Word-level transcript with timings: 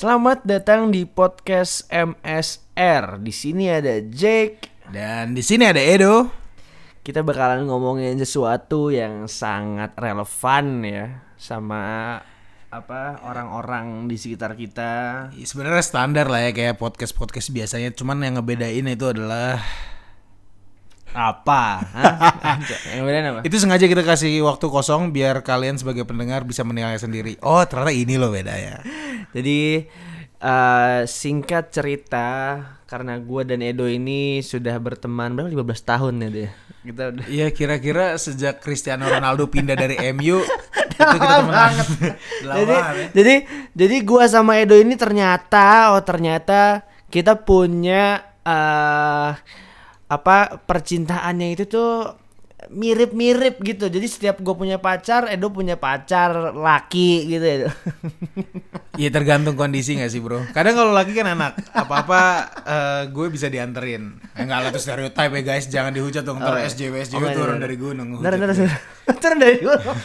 Selamat 0.00 0.40
datang 0.48 0.88
di 0.88 1.04
podcast 1.04 1.84
MSR. 1.92 3.20
Di 3.20 3.36
sini 3.36 3.68
ada 3.68 4.00
Jake. 4.00 4.88
Dan 4.88 5.36
di 5.36 5.44
sini 5.44 5.68
ada 5.68 5.76
Edo. 5.76 6.24
Kita 7.04 7.20
bakalan 7.20 7.68
ngomongin 7.68 8.16
sesuatu 8.16 8.88
yang 8.88 9.28
sangat 9.28 9.92
relevan 10.00 10.80
ya 10.88 11.20
sama 11.36 12.16
apa 12.72 13.20
orang-orang 13.28 14.08
di 14.08 14.16
sekitar 14.16 14.56
kita. 14.56 14.92
Ya, 15.36 15.44
Sebenarnya 15.44 15.84
standar 15.84 16.32
lah 16.32 16.48
ya 16.48 16.56
kayak 16.56 16.80
podcast 16.80 17.12
podcast 17.12 17.52
biasanya. 17.52 17.92
Cuman 17.92 18.24
yang 18.24 18.40
ngebedain 18.40 18.88
itu 18.88 19.04
adalah 19.04 19.60
Apa? 21.14 21.62
Hah? 21.82 22.14
yang 22.94 23.04
bedain 23.06 23.26
apa? 23.30 23.40
itu 23.42 23.56
sengaja 23.58 23.86
kita 23.90 24.06
kasih 24.06 24.42
waktu 24.46 24.66
kosong 24.70 25.10
biar 25.10 25.42
kalian 25.42 25.76
sebagai 25.76 26.06
pendengar 26.06 26.46
bisa 26.46 26.62
menilai 26.62 26.96
sendiri. 26.98 27.38
Oh 27.42 27.62
ternyata 27.66 27.90
ini 27.90 28.14
loh 28.14 28.30
bedanya. 28.30 28.82
Jadi 29.36 29.86
eh, 30.38 31.00
singkat 31.06 31.74
cerita 31.74 32.28
karena 32.86 33.18
gue 33.22 33.42
dan 33.46 33.62
Edo 33.62 33.86
ini 33.86 34.42
sudah 34.42 34.74
berteman 34.82 35.34
berapa 35.34 35.50
15 35.50 35.90
tahun 35.90 36.14
ya 36.26 36.28
dia. 36.30 36.50
Kita 36.80 37.02
udah 37.12 37.24
Iya 37.28 37.48
kira-kira 37.52 38.16
sejak 38.16 38.64
Cristiano 38.64 39.04
Ronaldo 39.06 39.46
pindah 39.50 39.76
dari 39.76 40.00
MU 40.16 40.40
itu 41.00 41.16
kita 41.16 41.36
teman 41.40 41.48
banget. 41.48 41.86
jadi 42.44 42.76
jadi 43.16 43.34
jadi 43.72 43.96
gua 44.04 44.24
sama 44.28 44.60
Edo 44.60 44.76
ini 44.76 44.94
ternyata 45.00 45.96
oh 45.96 46.02
ternyata 46.04 46.84
kita 47.08 47.40
punya 47.40 48.20
eh 48.44 49.32
apa 50.10 50.58
percintaannya 50.66 51.54
itu 51.54 51.64
tuh 51.70 52.19
mirip-mirip 52.70 53.58
gitu. 53.60 53.90
Jadi 53.90 54.06
setiap 54.06 54.38
gue 54.38 54.54
punya 54.54 54.78
pacar, 54.78 55.26
Edo 55.26 55.50
punya 55.50 55.74
pacar 55.74 56.54
laki 56.54 57.26
gitu 57.26 57.44
ya. 57.44 57.56
Iya 59.00 59.08
tergantung 59.14 59.56
kondisi 59.56 59.96
gak 59.96 60.12
sih 60.12 60.20
bro 60.20 60.44
Kadang 60.52 60.76
kalau 60.76 60.92
lagi 60.92 61.16
kan 61.16 61.24
enak 61.24 61.72
Apa-apa 61.72 62.20
eh, 62.66 63.02
gue 63.08 63.26
bisa 63.32 63.48
dianterin 63.48 64.18
Enggak 64.36 64.58
lah 64.60 64.68
itu 64.74 64.80
stereotype 64.82 65.32
ya 65.40 65.42
guys 65.46 65.64
Jangan 65.72 65.94
dihujat 65.94 66.20
dong 66.20 66.42
Ntar 66.42 66.68
SJW 66.68 67.08
SJW 67.08 67.22
Oh, 67.22 67.30
turun 67.32 67.56
iya. 67.56 67.64
dari 67.64 67.76
gunung 67.80 68.08
Ntar, 68.18 68.36
ntar, 68.36 68.50
ntar, 68.52 69.32
dari 69.42 69.56
gunung. 69.62 69.96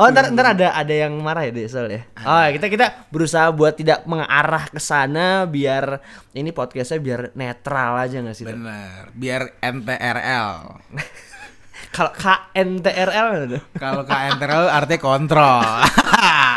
Oh, 0.00 0.08
ntar, 0.08 0.32
ntar 0.34 0.46
ada 0.56 0.68
ada 0.74 0.94
yang 0.94 1.14
marah 1.20 1.46
ya 1.48 1.52
deh 1.54 1.68
soalnya. 1.70 2.04
Oh, 2.24 2.46
kita 2.54 2.66
kita 2.68 2.86
berusaha 3.12 3.48
buat 3.54 3.76
tidak 3.76 4.04
mengarah 4.08 4.68
ke 4.68 4.80
sana 4.82 5.44
biar 5.46 6.00
ini 6.34 6.50
podcastnya 6.52 6.98
biar 7.00 7.20
netral 7.36 7.98
aja 7.98 8.20
nggak 8.20 8.36
sih? 8.36 8.44
Bener 8.46 9.10
Biar 9.16 9.58
NTRL 9.62 10.48
Kalau 11.88 12.12
KNTRL. 12.12 13.58
Kalau 13.74 14.02
KNTRL 14.04 14.66
artinya 14.68 15.00
kontrol 15.00 15.64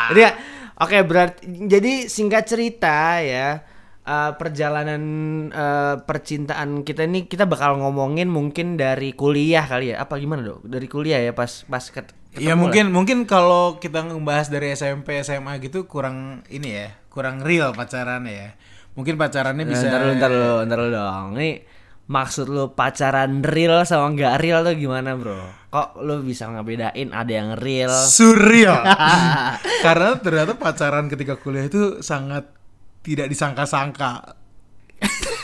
Jadi 0.09 0.19
ya, 0.27 0.31
oke 0.75 0.97
berarti 1.01 1.41
jadi 1.65 1.91
singkat 2.05 2.45
cerita 2.45 3.17
ya 3.17 3.63
eh, 4.01 4.31
perjalanan 4.35 5.01
eh, 5.47 5.95
percintaan 5.99 6.83
kita 6.83 7.05
ini 7.05 7.25
kita 7.25 7.45
bakal 7.45 7.77
ngomongin 7.77 8.27
mungkin 8.27 8.75
dari 8.75 9.13
kuliah 9.13 9.63
kali 9.63 9.93
ya. 9.93 10.03
Apa 10.03 10.17
gimana 10.17 10.43
dok? 10.43 10.61
Dari 10.61 10.85
kuliah 10.85 11.17
ya 11.17 11.31
pas 11.31 11.63
pas 11.63 11.85
ket- 11.85 12.13
Ya 12.31 12.55
lah. 12.55 12.63
mungkin 12.63 12.91
mungkin 12.91 13.17
kalau 13.25 13.75
kita 13.75 14.07
ngebahas 14.07 14.47
dari 14.47 14.71
SMP 14.71 15.19
SMA 15.19 15.59
gitu 15.59 15.83
kurang 15.83 16.39
ini 16.47 16.69
ya 16.71 16.87
Kurang 17.07 17.43
real 17.43 17.75
pacarannya 17.75 18.31
ya 18.31 18.49
Mungkin 18.95 19.19
pacarannya 19.19 19.63
Nah, 19.63 19.71
bisa 19.71 19.87
Ntar 19.87 19.99
dulu, 20.01 20.13
ntar 20.15 20.29
dulu, 20.29 20.53
ntar 20.63 20.77
dulu 20.79 20.91
dong. 20.91 21.27
Ini 21.35 21.49
maksud 22.11 22.45
lu 22.45 22.67
pacaran 22.69 23.39
real 23.39 23.87
sama 23.87 24.11
nggak 24.11 24.35
real 24.37 24.59
tuh 24.61 24.75
gimana 24.75 25.15
bro? 25.15 25.39
Kok 25.69 26.03
lu 26.03 26.19
bisa 26.19 26.43
ngebedain 26.45 27.07
ada 27.09 27.31
yang 27.31 27.55
real? 27.55 27.87
surreal 27.87 28.83
Karena 29.85 30.19
ternyata 30.19 30.53
pacaran 30.53 31.07
ketika 31.07 31.39
kuliah 31.39 31.63
itu 31.63 32.03
sangat 32.03 32.51
tidak 32.99 33.25
disangka-sangka 33.25 34.35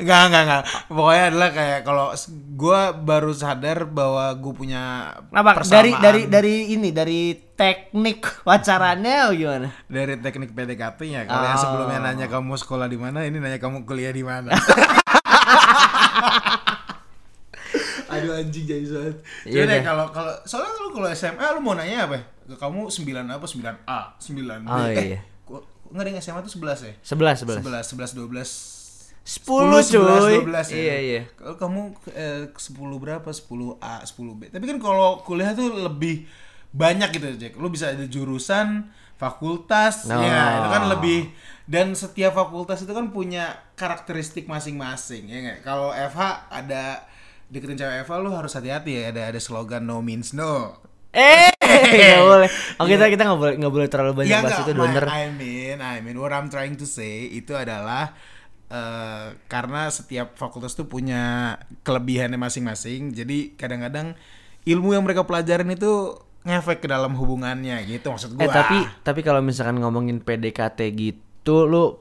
Enggak, 0.00 0.20
enggak, 0.26 0.42
enggak. 0.42 0.62
Pokoknya 0.88 1.24
adalah 1.28 1.50
kayak 1.50 1.80
kalau 1.82 2.06
gue 2.50 2.80
baru 3.04 3.32
sadar 3.32 3.84
bahwa 3.84 4.32
gue 4.32 4.52
punya 4.54 5.12
Apa? 5.28 5.60
Dari 5.60 5.92
persamaan 5.92 6.00
dari 6.00 6.20
dari 6.24 6.54
ini 6.72 6.88
dari 6.88 7.20
teknik 7.36 8.40
pacarannya 8.40 9.16
atau 9.20 9.32
gimana? 9.34 9.68
dari 9.86 10.16
teknik 10.16 10.52
PDKT-nya. 10.52 11.28
Kalau 11.28 11.44
yang 11.44 11.52
Oh. 11.52 11.62
sebelumnya 11.62 11.98
nanya 12.00 12.26
kamu 12.28 12.56
sekolah 12.56 12.88
di 12.88 12.96
mana, 12.96 13.24
ini 13.24 13.36
nanya 13.36 13.60
kamu 13.60 13.84
kuliah 13.84 14.08
di 14.08 14.24
mana. 14.24 14.56
Aduh 18.10 18.34
anjing 18.34 18.66
jadi 18.66 18.82
banget. 18.90 19.22
Iya 19.46 19.62
deh 19.70 19.86
kalau 19.86 20.10
kalau 20.10 20.34
soalnya 20.42 20.74
lu 20.82 20.90
kalau 20.90 21.06
SMA 21.14 21.46
lu 21.54 21.62
mau 21.62 21.78
nanya 21.78 22.10
apa? 22.10 22.18
Ke 22.50 22.58
kamu 22.58 22.90
9 22.90 23.06
apa? 23.30 23.46
9A, 23.46 24.00
9B. 24.18 24.66
Oh, 24.66 24.86
eh, 24.90 25.14
iya. 25.14 25.22
kok 25.46 25.62
enggak 25.94 26.02
ada 26.02 26.10
yang 26.10 26.18
SMA 26.18 26.42
tuh 26.42 26.58
11 26.58 26.90
ya? 26.90 26.94
Sebelas 27.06 27.38
sebelas. 27.38 27.86
11, 27.86 28.18
11, 28.18 28.18
12 28.18 28.80
Sepuluh 29.20 29.84
cuy. 29.84 30.42
12 30.42 30.74
ya. 30.74 30.74
Iya 30.74 30.96
iya. 30.98 31.20
Kalau 31.38 31.54
kamu 31.54 31.80
eh, 32.16 32.50
10 32.50 32.74
berapa? 32.98 33.28
10A, 33.30 34.02
10B. 34.02 34.50
Tapi 34.50 34.64
kan 34.64 34.78
kalau 34.82 35.22
kuliah 35.22 35.54
tuh 35.54 35.70
lebih 35.70 36.26
banyak 36.70 37.08
gitu, 37.14 37.26
Jack. 37.36 37.54
Lu 37.58 37.68
bisa 37.68 37.90
ada 37.90 38.06
jurusan, 38.06 38.90
fakultas, 39.18 40.08
No. 40.08 40.22
ya 40.22 40.62
itu 40.64 40.68
kan 40.70 40.84
lebih 40.88 41.20
dan 41.68 41.92
setiap 41.94 42.34
fakultas 42.34 42.82
itu 42.82 42.90
kan 42.90 43.12
punya 43.12 43.58
karakteristik 43.76 44.48
masing-masing, 44.48 45.28
ya 45.28 45.38
nggak? 45.44 45.58
Kalau 45.62 45.92
FH 45.92 46.48
ada 46.48 47.04
deketin 47.50 47.76
cewek 47.76 48.06
FH 48.06 48.12
lu 48.22 48.30
harus 48.32 48.54
hati-hati 48.54 48.90
ya, 48.96 49.02
ada 49.12 49.22
ada 49.34 49.40
slogan 49.42 49.84
no 49.84 50.00
means 50.00 50.32
no. 50.32 50.78
Eh, 51.10 51.50
nggak 51.98 52.22
boleh. 52.22 52.48
Oh 52.78 52.86
kita 52.86 53.10
kita 53.10 53.22
nggak 53.26 53.40
boleh 53.42 53.54
nggak 53.58 53.72
boleh 53.74 53.88
terlalu 53.90 54.12
banyak 54.22 54.30
Ya 54.30 54.40
bahas 54.40 54.62
nggak, 54.62 54.66
itu 54.66 54.72
doner. 54.78 55.04
I 55.10 55.22
mean, 55.34 55.78
I 55.82 55.98
mean, 56.00 56.16
what 56.16 56.30
I'm 56.30 56.46
trying 56.46 56.78
to 56.78 56.86
say 56.86 57.26
itu 57.26 57.50
adalah 57.52 58.14
eh, 58.70 59.34
karena 59.50 59.90
setiap 59.90 60.38
fakultas 60.38 60.78
tuh 60.78 60.86
punya 60.86 61.54
kelebihannya 61.82 62.38
masing-masing. 62.38 63.10
Jadi 63.10 63.58
kadang-kadang 63.58 64.14
ilmu 64.62 64.94
yang 64.94 65.02
mereka 65.02 65.26
pelajarin 65.26 65.74
itu 65.74 66.14
ngefek 66.40 66.84
ke 66.84 66.88
dalam 66.88 67.12
hubungannya 67.20 67.84
gitu 67.84 68.12
maksud 68.12 68.32
gua. 68.36 68.44
Eh 68.44 68.48
tapi 68.48 68.78
tapi 69.04 69.20
kalau 69.20 69.44
misalkan 69.44 69.76
ngomongin 69.76 70.24
PDKT 70.24 70.78
gitu 70.96 71.68
lu 71.68 72.00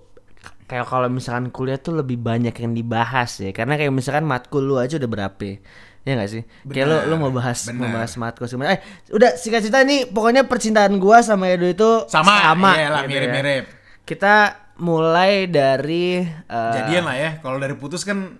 kayak 0.69 0.85
kalau 0.87 1.09
misalkan 1.11 1.51
kuliah 1.51 1.81
tuh 1.81 1.97
lebih 1.97 2.15
banyak 2.21 2.53
yang 2.53 2.71
dibahas 2.71 3.41
ya 3.41 3.51
karena 3.51 3.75
kayak 3.75 3.91
misalkan 3.91 4.23
matkul 4.23 4.63
lu 4.63 4.77
aja 4.77 5.01
udah 5.01 5.09
berapa 5.09 5.59
ya 6.07 6.15
nggak 6.15 6.29
sih 6.29 6.43
kayak 6.71 6.87
lu 6.87 6.97
lu 7.11 7.15
mau 7.19 7.33
bahas 7.33 7.67
benar. 7.67 7.79
mau 7.83 7.89
bahas 7.99 8.13
matkul 8.15 8.45
sebenarnya 8.47 8.79
eh 8.79 8.81
udah 9.11 9.35
singkat 9.35 9.65
cerita 9.65 9.83
nih 9.83 10.07
pokoknya 10.07 10.47
percintaan 10.47 10.95
gua 11.01 11.19
sama 11.25 11.51
Edo 11.51 11.67
itu 11.67 11.89
sama, 12.07 12.39
sama 12.45 12.77
iyalah, 12.77 13.01
gitu 13.03 13.11
ya. 13.11 13.19
mirip-mirip. 13.19 13.63
kita 14.07 14.35
mulai 14.79 15.51
dari 15.51 16.23
eh, 16.23 16.73
Jadian 16.79 17.03
lah 17.03 17.17
ya. 17.19 17.29
Kalau 17.43 17.59
dari 17.59 17.75
putus 17.75 18.07
kan 18.07 18.39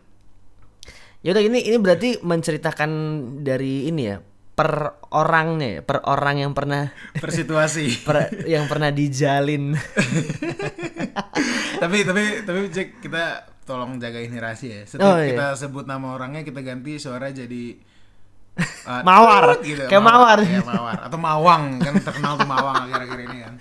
Ya 1.19 1.35
udah 1.35 1.43
ini 1.43 1.67
ini 1.67 1.75
berarti 1.75 2.23
menceritakan 2.23 2.91
dari 3.43 3.91
ini 3.91 4.07
ya 4.07 4.23
per 4.59 4.99
orangnya 5.15 5.79
ya, 5.79 5.81
per 5.87 6.03
orang 6.03 6.43
yang 6.43 6.51
pernah 6.51 6.91
per 7.15 7.31
situasi. 7.31 7.95
per, 8.07 8.43
yang 8.43 8.67
pernah 8.67 8.91
dijalin. 8.91 9.71
tapi 11.81 12.03
tapi 12.03 12.43
tapi 12.43 12.59
Jack 12.67 12.99
kita 12.99 13.47
tolong 13.63 13.95
jaga 14.03 14.19
ini 14.19 14.35
rahasia 14.35 14.83
ya. 14.83 14.83
Setiap 14.83 15.07
Oh, 15.07 15.15
iya. 15.15 15.31
kita 15.31 15.45
sebut 15.55 15.87
nama 15.87 16.11
orangnya 16.11 16.43
kita 16.43 16.59
ganti 16.59 16.99
suara 16.99 17.31
jadi 17.31 17.71
uh, 18.91 18.99
Mawar. 19.07 19.63
tut 19.63 19.87
Kayak 19.87 20.03
mawar. 20.03 20.39
Kayak 20.43 20.67
mawar 20.67 20.97
atau 21.07 21.19
mawang 21.23 21.63
kan 21.79 21.93
terkenal 22.03 22.35
tuh 22.35 22.49
mawang 22.51 22.75
akhir-akhir 22.83 23.19
ini 23.31 23.37
kan. 23.39 23.53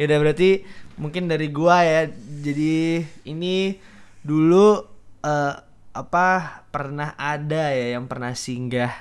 ya 0.00 0.08
udah 0.08 0.18
berarti 0.24 0.50
mungkin 0.96 1.28
dari 1.28 1.52
gua 1.52 1.84
ya. 1.84 2.08
Jadi 2.16 3.04
ini 3.28 3.76
dulu 4.24 4.80
eh, 5.20 5.54
apa 5.92 6.28
pernah 6.72 7.12
ada 7.20 7.76
ya 7.76 8.00
yang 8.00 8.08
pernah 8.08 8.32
singgah 8.32 8.92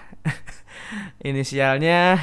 inisialnya 1.24 2.20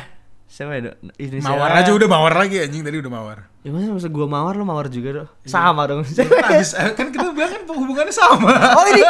siapa 0.46 0.76
ya 0.76 0.80
Dok? 0.92 0.96
Inisialnya 1.16 1.48
Mawar 1.48 1.70
aja 1.80 1.90
udah 1.96 2.08
mawar 2.12 2.34
lagi 2.36 2.60
anjing 2.60 2.84
tadi 2.84 3.00
udah 3.00 3.12
mawar. 3.12 3.38
Ya 3.64 3.70
masa 3.72 3.94
masa 3.94 4.08
gua 4.12 4.26
mawar 4.28 4.58
lu 4.58 4.66
mawar 4.68 4.92
juga 4.92 5.24
dong. 5.24 5.28
Iya. 5.46 5.48
Sama 5.48 5.82
dong. 5.88 6.04
Habis 6.04 6.76
kan 6.76 7.08
kita 7.08 7.32
bilang 7.32 7.50
kan 7.56 7.62
hubungannya 7.72 8.12
sama. 8.12 8.52
oh 8.76 8.84
ini 8.92 9.02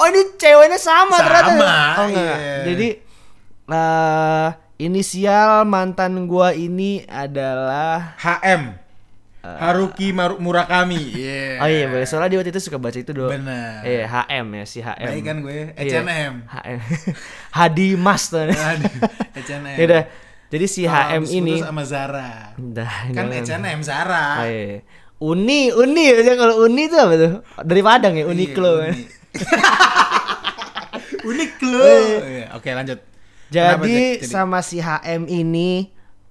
oh 0.00 0.06
ini 0.08 0.20
ceweknya 0.40 0.80
sama, 0.80 1.20
Sama, 1.20 1.26
ternyata. 1.26 1.68
Oh 2.00 2.06
enggak. 2.08 2.36
iya. 2.38 2.56
Jadi 2.64 2.88
eh 3.70 4.48
inisial 4.80 5.68
mantan 5.68 6.24
gua 6.24 6.56
ini 6.56 7.04
adalah 7.04 8.16
HM. 8.16 8.79
Haruki 9.40 10.12
Maru- 10.12 10.36
Murakami. 10.36 11.00
Iya. 11.12 11.58
Oh 11.58 11.66
iya 11.66 11.84
boleh 11.86 12.04
soalnya 12.04 12.28
dia 12.28 12.38
waktu 12.38 12.52
itu 12.52 12.60
suka 12.60 12.76
baca 12.76 12.94
itu 12.94 13.08
doang. 13.10 13.32
Bener. 13.32 13.80
Iya 13.80 14.04
HM 14.04 14.46
ya 14.52 14.64
si 14.64 14.78
HM. 14.78 15.08
Baik 15.08 15.24
kan 15.24 15.36
gue, 15.40 15.58
Iya. 15.72 15.98
H&M. 15.98 16.34
HM. 16.44 16.78
Hadi 17.58 17.88
Mas 17.96 18.22
tuh. 18.28 18.44
Aduh, 18.44 18.54
H&M. 19.32 19.64
Ya 19.80 19.84
udah. 19.86 20.04
Jadi 20.50 20.66
si 20.66 20.82
Oh, 20.82 20.90
HM 20.90 21.22
ini 21.26 21.56
sama 21.58 21.82
Zara. 21.82 22.52
Dah, 22.54 23.08
Kan. 23.08 23.30
H&M 23.30 23.80
Zara. 23.80 24.42
Oh, 24.42 24.46
iya. 24.46 24.82
Uni, 25.16 25.68
Uni 25.70 26.04
ya 26.10 26.34
kalau 26.34 26.64
Uni 26.64 26.84
itu 26.84 26.96
apa 26.96 27.14
tuh? 27.14 27.32
Dari 27.60 27.80
Padang 27.80 28.16
ya, 28.16 28.24
Uniqlo. 28.24 28.72
Iya, 28.78 28.82
ya. 28.82 28.90
Uni. 28.90 29.04
Uniqlo. 31.28 31.84
Iya, 32.18 32.44
Oke, 32.56 32.72
lanjut. 32.72 32.98
Kenapa, 33.50 33.82
Jadi 33.82 33.98
Jack? 34.16 34.30
sama 34.30 34.58
si 34.60 34.78
HM 34.78 35.26
ini 35.26 35.90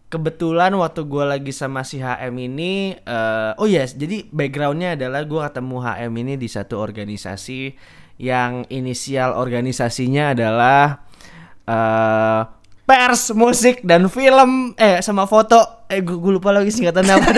kebetulan 0.09 0.73
waktu 0.73 1.06
gue 1.06 1.21
lagi 1.21 1.53
sama 1.53 1.85
si 1.85 2.01
HM 2.01 2.33
ini, 2.33 2.97
eh, 2.97 3.51
oh 3.61 3.69
yes, 3.69 3.94
jadi 3.94 4.25
backgroundnya 4.33 4.97
adalah 4.97 5.21
gue 5.23 5.38
ketemu 5.38 5.77
HM 5.85 6.13
ini 6.17 6.33
di 6.35 6.50
satu 6.50 6.81
organisasi 6.81 7.77
yang 8.19 8.67
inisial 8.67 9.38
organisasinya 9.38 10.35
adalah 10.35 11.07
eh 11.69 12.41
pers, 12.89 13.38
musik 13.38 13.85
dan 13.85 14.09
film, 14.09 14.73
eh 14.73 14.97
sama 15.06 15.29
foto, 15.29 15.85
eh 15.85 16.01
gue 16.01 16.17
lupa 16.33 16.50
lagi 16.50 16.73
singkatannya 16.73 17.13
apa. 17.13 17.29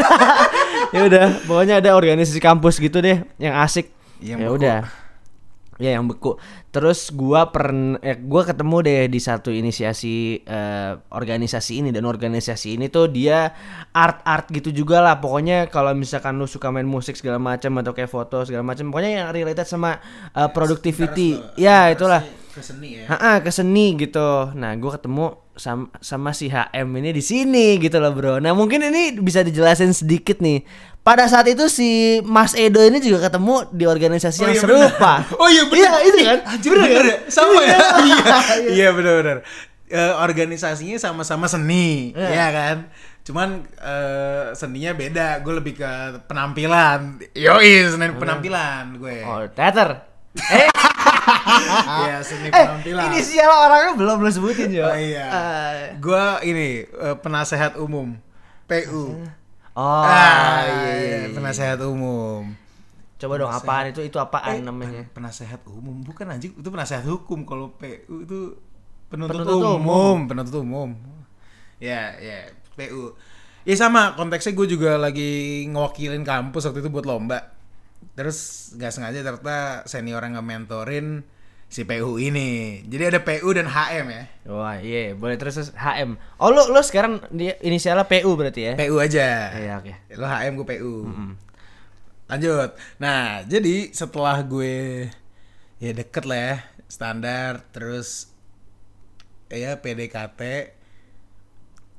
ya 0.96 1.04
udah, 1.04 1.28
pokoknya 1.44 1.84
ada 1.84 1.92
organisasi 1.92 2.40
kampus 2.40 2.80
gitu 2.80 3.04
deh, 3.04 3.20
yang 3.36 3.60
asik. 3.60 3.92
Ya 4.24 4.48
udah. 4.48 5.01
Ya 5.82 5.98
yang 5.98 6.06
beku. 6.06 6.38
Terus 6.70 7.10
gua 7.10 7.50
pern 7.50 7.98
eh, 8.06 8.22
gua 8.22 8.46
ketemu 8.46 8.86
deh 8.86 9.02
di 9.10 9.18
satu 9.18 9.50
inisiasi 9.50 10.46
eh, 10.46 10.94
organisasi 11.10 11.82
ini 11.82 11.90
dan 11.90 12.06
organisasi 12.06 12.78
ini 12.78 12.86
tuh 12.94 13.10
dia 13.10 13.50
art-art 13.90 14.54
gitu 14.54 14.70
juga 14.70 15.02
lah. 15.02 15.18
Pokoknya 15.18 15.74
kalau 15.74 15.98
misalkan 15.98 16.38
lu 16.38 16.46
suka 16.46 16.70
main 16.70 16.86
musik 16.86 17.18
segala 17.18 17.42
macam 17.42 17.74
atau 17.82 17.98
kayak 17.98 18.14
foto 18.14 18.46
segala 18.46 18.62
macam, 18.62 18.94
pokoknya 18.94 19.26
yang 19.26 19.28
related 19.34 19.66
sama 19.66 19.98
eh, 20.38 20.50
productivity. 20.54 21.42
Ya, 21.58 21.90
itulah. 21.90 22.22
ke 22.52 22.60
seni 22.60 23.00
ya 23.00 23.08
Ha 23.08 23.40
ke 23.40 23.50
seni 23.50 23.98
gitu. 23.98 24.54
Nah, 24.54 24.78
gua 24.78 25.02
ketemu 25.02 25.41
sama, 25.56 25.92
sama 26.00 26.32
si 26.32 26.48
HM 26.48 26.88
ini 26.98 27.12
di 27.12 27.24
sini 27.24 27.76
gitu 27.78 28.00
loh, 28.00 28.12
Bro. 28.16 28.40
Nah, 28.40 28.56
mungkin 28.56 28.82
ini 28.84 29.16
bisa 29.20 29.44
dijelasin 29.44 29.92
sedikit 29.92 30.40
nih. 30.40 30.64
Pada 31.02 31.26
saat 31.26 31.50
itu 31.50 31.66
si 31.66 32.22
Mas 32.22 32.54
Edo 32.54 32.78
ini 32.86 33.02
juga 33.02 33.26
ketemu 33.26 33.66
di 33.74 33.90
organisasi 33.90 34.46
yang 34.46 34.54
iya, 34.54 34.62
serupa. 34.62 35.14
benar. 35.26 35.38
Oh 35.42 35.50
iya 35.50 35.64
benar. 35.66 35.90
Iya, 35.98 35.98
itu 36.06 36.20
kan. 36.22 36.40
Anjir, 36.46 36.70
bener, 36.78 37.06
ya? 37.06 37.18
Sama 37.26 37.60
ya? 37.66 37.78
Iya. 38.06 38.36
Iya 38.70 38.88
benar-benar. 38.94 39.38
Eh, 39.92 40.14
organisasinya 40.24 40.98
sama-sama 41.02 41.50
seni, 41.50 42.14
Iya. 42.14 42.30
ya 42.30 42.48
kan? 42.54 42.78
Cuman 43.26 43.66
eh, 43.82 44.46
seninya 44.54 44.94
beda. 44.94 45.42
Gue 45.42 45.58
lebih 45.58 45.74
ke 45.82 45.92
penampilan. 46.30 47.18
Yoi, 47.34 47.90
seni 47.90 48.14
penampilan 48.14 49.02
gue. 49.02 49.26
Oh, 49.26 49.42
teater. 49.50 50.06
Eh, 50.38 50.70
Iya, 52.02 52.18
seni 52.22 52.48
eh 52.48 52.66
penampilan. 52.66 53.02
inisial 53.08 53.50
orangnya 53.50 53.92
belum 53.94 54.16
belum 54.20 54.32
sebutin 54.32 54.70
jo. 54.70 54.84
Oh 54.84 54.94
iya. 54.94 55.26
Eh, 55.28 55.78
Gua 55.98 56.40
ini 56.42 56.84
eh, 56.84 57.16
penasehat 57.16 57.76
umum. 57.76 58.16
PU. 58.66 59.20
oh, 59.72 60.04
ah, 60.04 60.64
iya, 60.64 60.92
iya, 60.94 61.18
iya. 61.22 61.30
penasehat 61.32 61.80
umum. 61.82 62.52
Coba 63.16 63.34
dong 63.38 63.50
apaan 63.50 63.86
itu 63.88 64.02
itu 64.02 64.18
apaan 64.18 64.58
Eh, 64.58 64.62
namanya? 64.62 65.06
pen- 65.06 65.22
Penasehat 65.22 65.62
umum 65.66 66.02
bukan 66.02 66.26
anjing 66.28 66.52
itu 66.52 66.68
penasehat 66.68 67.04
hukum 67.04 67.44
kalau 67.44 67.70
PU 67.72 68.24
itu 68.24 68.58
penuntut, 69.08 69.36
Penuntut 69.38 69.58
umum. 69.58 69.78
umum. 69.78 70.18
penuntut 70.26 70.56
umum. 70.58 70.90
Ya, 71.78 72.16
ya, 72.16 72.48
PU. 72.74 73.14
Ya 73.62 73.76
sama, 73.76 74.16
konteksnya 74.16 74.54
gue 74.54 74.68
juga 74.68 74.98
lagi 74.98 75.30
ngewakilin 75.68 76.22
kampus 76.22 76.66
waktu 76.66 76.82
itu 76.82 76.90
buat 76.90 77.06
lomba. 77.06 77.54
Terus 78.12 78.38
nggak 78.74 78.90
sengaja 78.90 79.20
ternyata 79.22 79.58
senior 79.86 80.20
yang 80.20 80.36
nge-mentorin 80.36 81.22
si 81.72 81.88
PU 81.88 82.20
ini. 82.20 82.84
Jadi 82.84 83.16
ada 83.16 83.20
PU 83.24 83.48
dan 83.56 83.72
HM 83.72 84.06
ya. 84.12 84.24
Wah, 84.52 84.78
iya, 84.84 85.16
boleh 85.16 85.40
terus 85.40 85.56
terus 85.56 85.72
HM. 85.72 86.20
Oh, 86.36 86.52
lu 86.52 86.68
lu 86.68 86.82
sekarang 86.84 87.24
dia 87.32 87.56
inisialnya 87.64 88.04
PU 88.04 88.36
berarti 88.36 88.62
ya? 88.62 88.74
PU 88.76 89.00
aja. 89.00 89.56
Iya, 89.56 89.74
oke. 89.80 89.94
Lo 90.20 90.28
HM 90.28 90.54
gue 90.60 90.68
PU. 90.68 90.96
Lanjut. 92.28 92.70
Nah, 93.00 93.48
jadi 93.48 93.96
setelah 93.96 94.44
gue 94.44 95.08
ya 95.80 95.92
deket 95.96 96.28
lah 96.28 96.40
ya, 96.40 96.56
standar 96.92 97.64
terus 97.72 98.28
ya 99.48 99.80
PDKT 99.80 100.42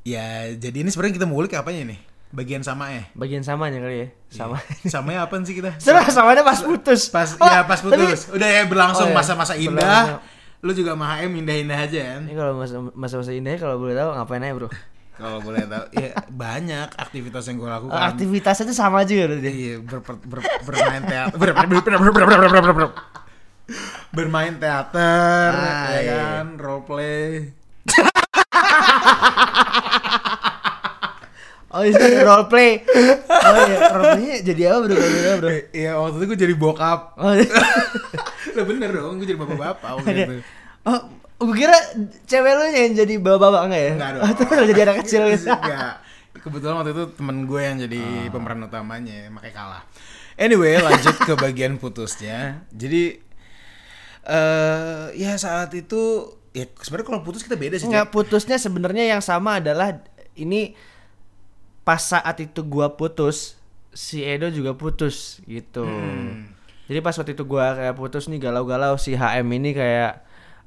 ya 0.03 0.51
jadi 0.57 0.77
ini 0.83 0.89
sebenarnya 0.89 1.17
kita 1.21 1.29
ngulik 1.29 1.57
apanya 1.57 1.97
nih? 1.97 2.01
Bagian 2.33 2.61
sama 2.61 2.89
ya? 2.89 3.05
Bagian 3.13 3.41
samanya 3.41 3.79
kali 3.79 3.99
ya. 3.99 4.07
Sama. 4.29 4.57
Samanya 4.89 5.25
apa 5.25 5.37
sih 5.45 5.53
kita? 5.53 5.77
Sama 5.77 6.01
samanya 6.09 6.41
pas 6.41 6.59
putus. 6.59 7.07
Pas 7.07 7.29
Oh, 7.37 7.45
ya 7.45 7.63
pas 7.63 7.77
tapi- 7.77 7.93
putus. 7.93 8.27
Udah 8.29 8.49
ya 8.49 8.65
berlangsung 8.65 9.07
Oh, 9.07 9.11
iya. 9.13 9.15
masa-masa 9.15 9.55
indah. 9.55 10.19
Lu 10.59 10.71
juga 10.71 10.95
sama 10.95 11.07
HM 11.13 11.29
indah-indah 11.39 11.77
aja 11.77 11.99
kan? 12.09 12.21
Ini 12.25 12.33
kalau 12.33 12.53
masa 12.57 12.75
masa 12.95 13.15
masa 13.19 13.31
indah 13.31 13.53
kalau 13.57 13.77
boleh 13.77 13.93
tahu 13.93 14.09
ngapain 14.15 14.41
aja, 14.41 14.55
Bro? 14.55 14.69
Kalau 15.13 15.39
boleh 15.39 15.63
tahu 15.63 15.85
ya 15.93 16.09
banyak 16.25 16.89
aktivitas 16.97 17.45
yang 17.45 17.59
gue 17.59 17.69
lakukan. 17.69 18.01
Aktivitasnya 18.01 18.65
tuh 18.65 18.75
sama 18.75 19.03
juga 19.03 19.23
berarti. 19.29 19.51
Iya, 19.51 19.75
ber, 19.79 19.99
ber- 20.01 20.23
ber- 20.25 20.47
bermain 20.65 21.03
teater, 21.05 21.37
ber, 21.37 21.53
ber, 21.53 21.69
ber, 21.69 21.77
ber, 21.77 22.01
ber, 22.01 22.09
ber, 22.09 22.25
ber, 22.25 22.49
ber, 22.49 22.63
ber, 22.63 22.73
ber. 22.73 22.89
bermain 24.11 24.55
teater, 24.57 25.51
Ah, 25.53 25.85
ya 25.91 26.01
iya. 26.01 26.17
kan, 26.41 26.57
role 26.57 26.81
play. 26.83 27.53
Oh, 31.73 31.83
itu 31.89 32.05
role 32.21 32.47
play. 32.53 32.85
Oh 32.85 33.55
iya, 33.65 33.79
role 33.97 34.05
playnya 34.21 34.37
jadi 34.45 34.63
apa, 34.69 34.79
Bro? 34.85 34.95
Tahu, 35.01 35.37
Bro? 35.41 35.51
Iya, 35.73 35.91
waktu 35.97 36.17
itu 36.21 36.25
gue 36.29 36.39
jadi 36.45 36.55
bokap. 36.55 37.01
Oh, 37.17 37.33
iya. 37.33 37.49
Lah 38.57 38.65
bener 38.69 38.91
dong, 38.93 39.17
gue 39.17 39.27
jadi 39.27 39.41
bapak-bapak 39.41 39.91
waktu 39.97 40.13
itu. 40.13 40.37
oh 40.85 41.01
gue 41.43 41.57
kira 41.59 41.75
cewek 42.29 42.53
lu 42.55 42.65
yang 42.71 42.93
jadi 42.95 43.15
bapak-bapak 43.19 43.63
enggak 43.67 43.83
ya? 43.83 43.93
Enggak 43.97 44.11
dong. 44.13 44.23
Oh, 44.29 44.53
lu 44.61 44.65
jadi 44.69 44.81
anak 44.85 44.97
kecil 45.03 45.23
gitu. 45.33 45.49
Enggak. 45.57 45.95
Kebetulan 46.43 46.75
waktu 46.77 46.93
itu 46.93 47.05
temen 47.17 47.37
gue 47.49 47.61
yang 47.65 47.77
jadi 47.81 48.03
pemeran 48.29 48.61
utamanya, 48.69 49.33
makanya 49.33 49.55
kalah. 49.57 49.83
Anyway, 50.37 50.77
lanjut 50.77 51.17
ke 51.17 51.33
bagian 51.41 51.81
putusnya. 51.81 52.69
Jadi 52.69 53.17
eh 54.23 55.05
ya 55.19 55.35
saat 55.35 55.75
itu 55.75 56.31
ya 56.55 56.69
sebenarnya 56.79 57.07
kalau 57.09 57.21
putus 57.25 57.43
kita 57.47 57.57
beda 57.57 57.81
sih. 57.81 57.89
Enggak, 57.89 58.13
putusnya 58.13 58.61
sebenarnya 58.61 59.17
yang 59.17 59.23
sama 59.25 59.59
adalah 59.59 60.05
ini 60.37 60.77
pas 61.83 61.99
saat 61.99 62.37
itu 62.39 62.63
gua 62.63 62.95
putus, 62.95 63.59
si 63.91 64.23
Edo 64.23 64.49
juga 64.49 64.73
putus 64.79 65.43
gitu. 65.45 65.85
Hmm. 65.85 66.55
Jadi 66.87 66.99
pas 67.03 67.15
waktu 67.15 67.33
itu 67.35 67.45
gua 67.47 67.75
kayak 67.75 67.95
putus 67.99 68.27
nih 68.31 68.43
galau-galau 68.43 68.99
si 68.99 69.15
HM 69.19 69.47
ini 69.51 69.71
kayak 69.75 70.23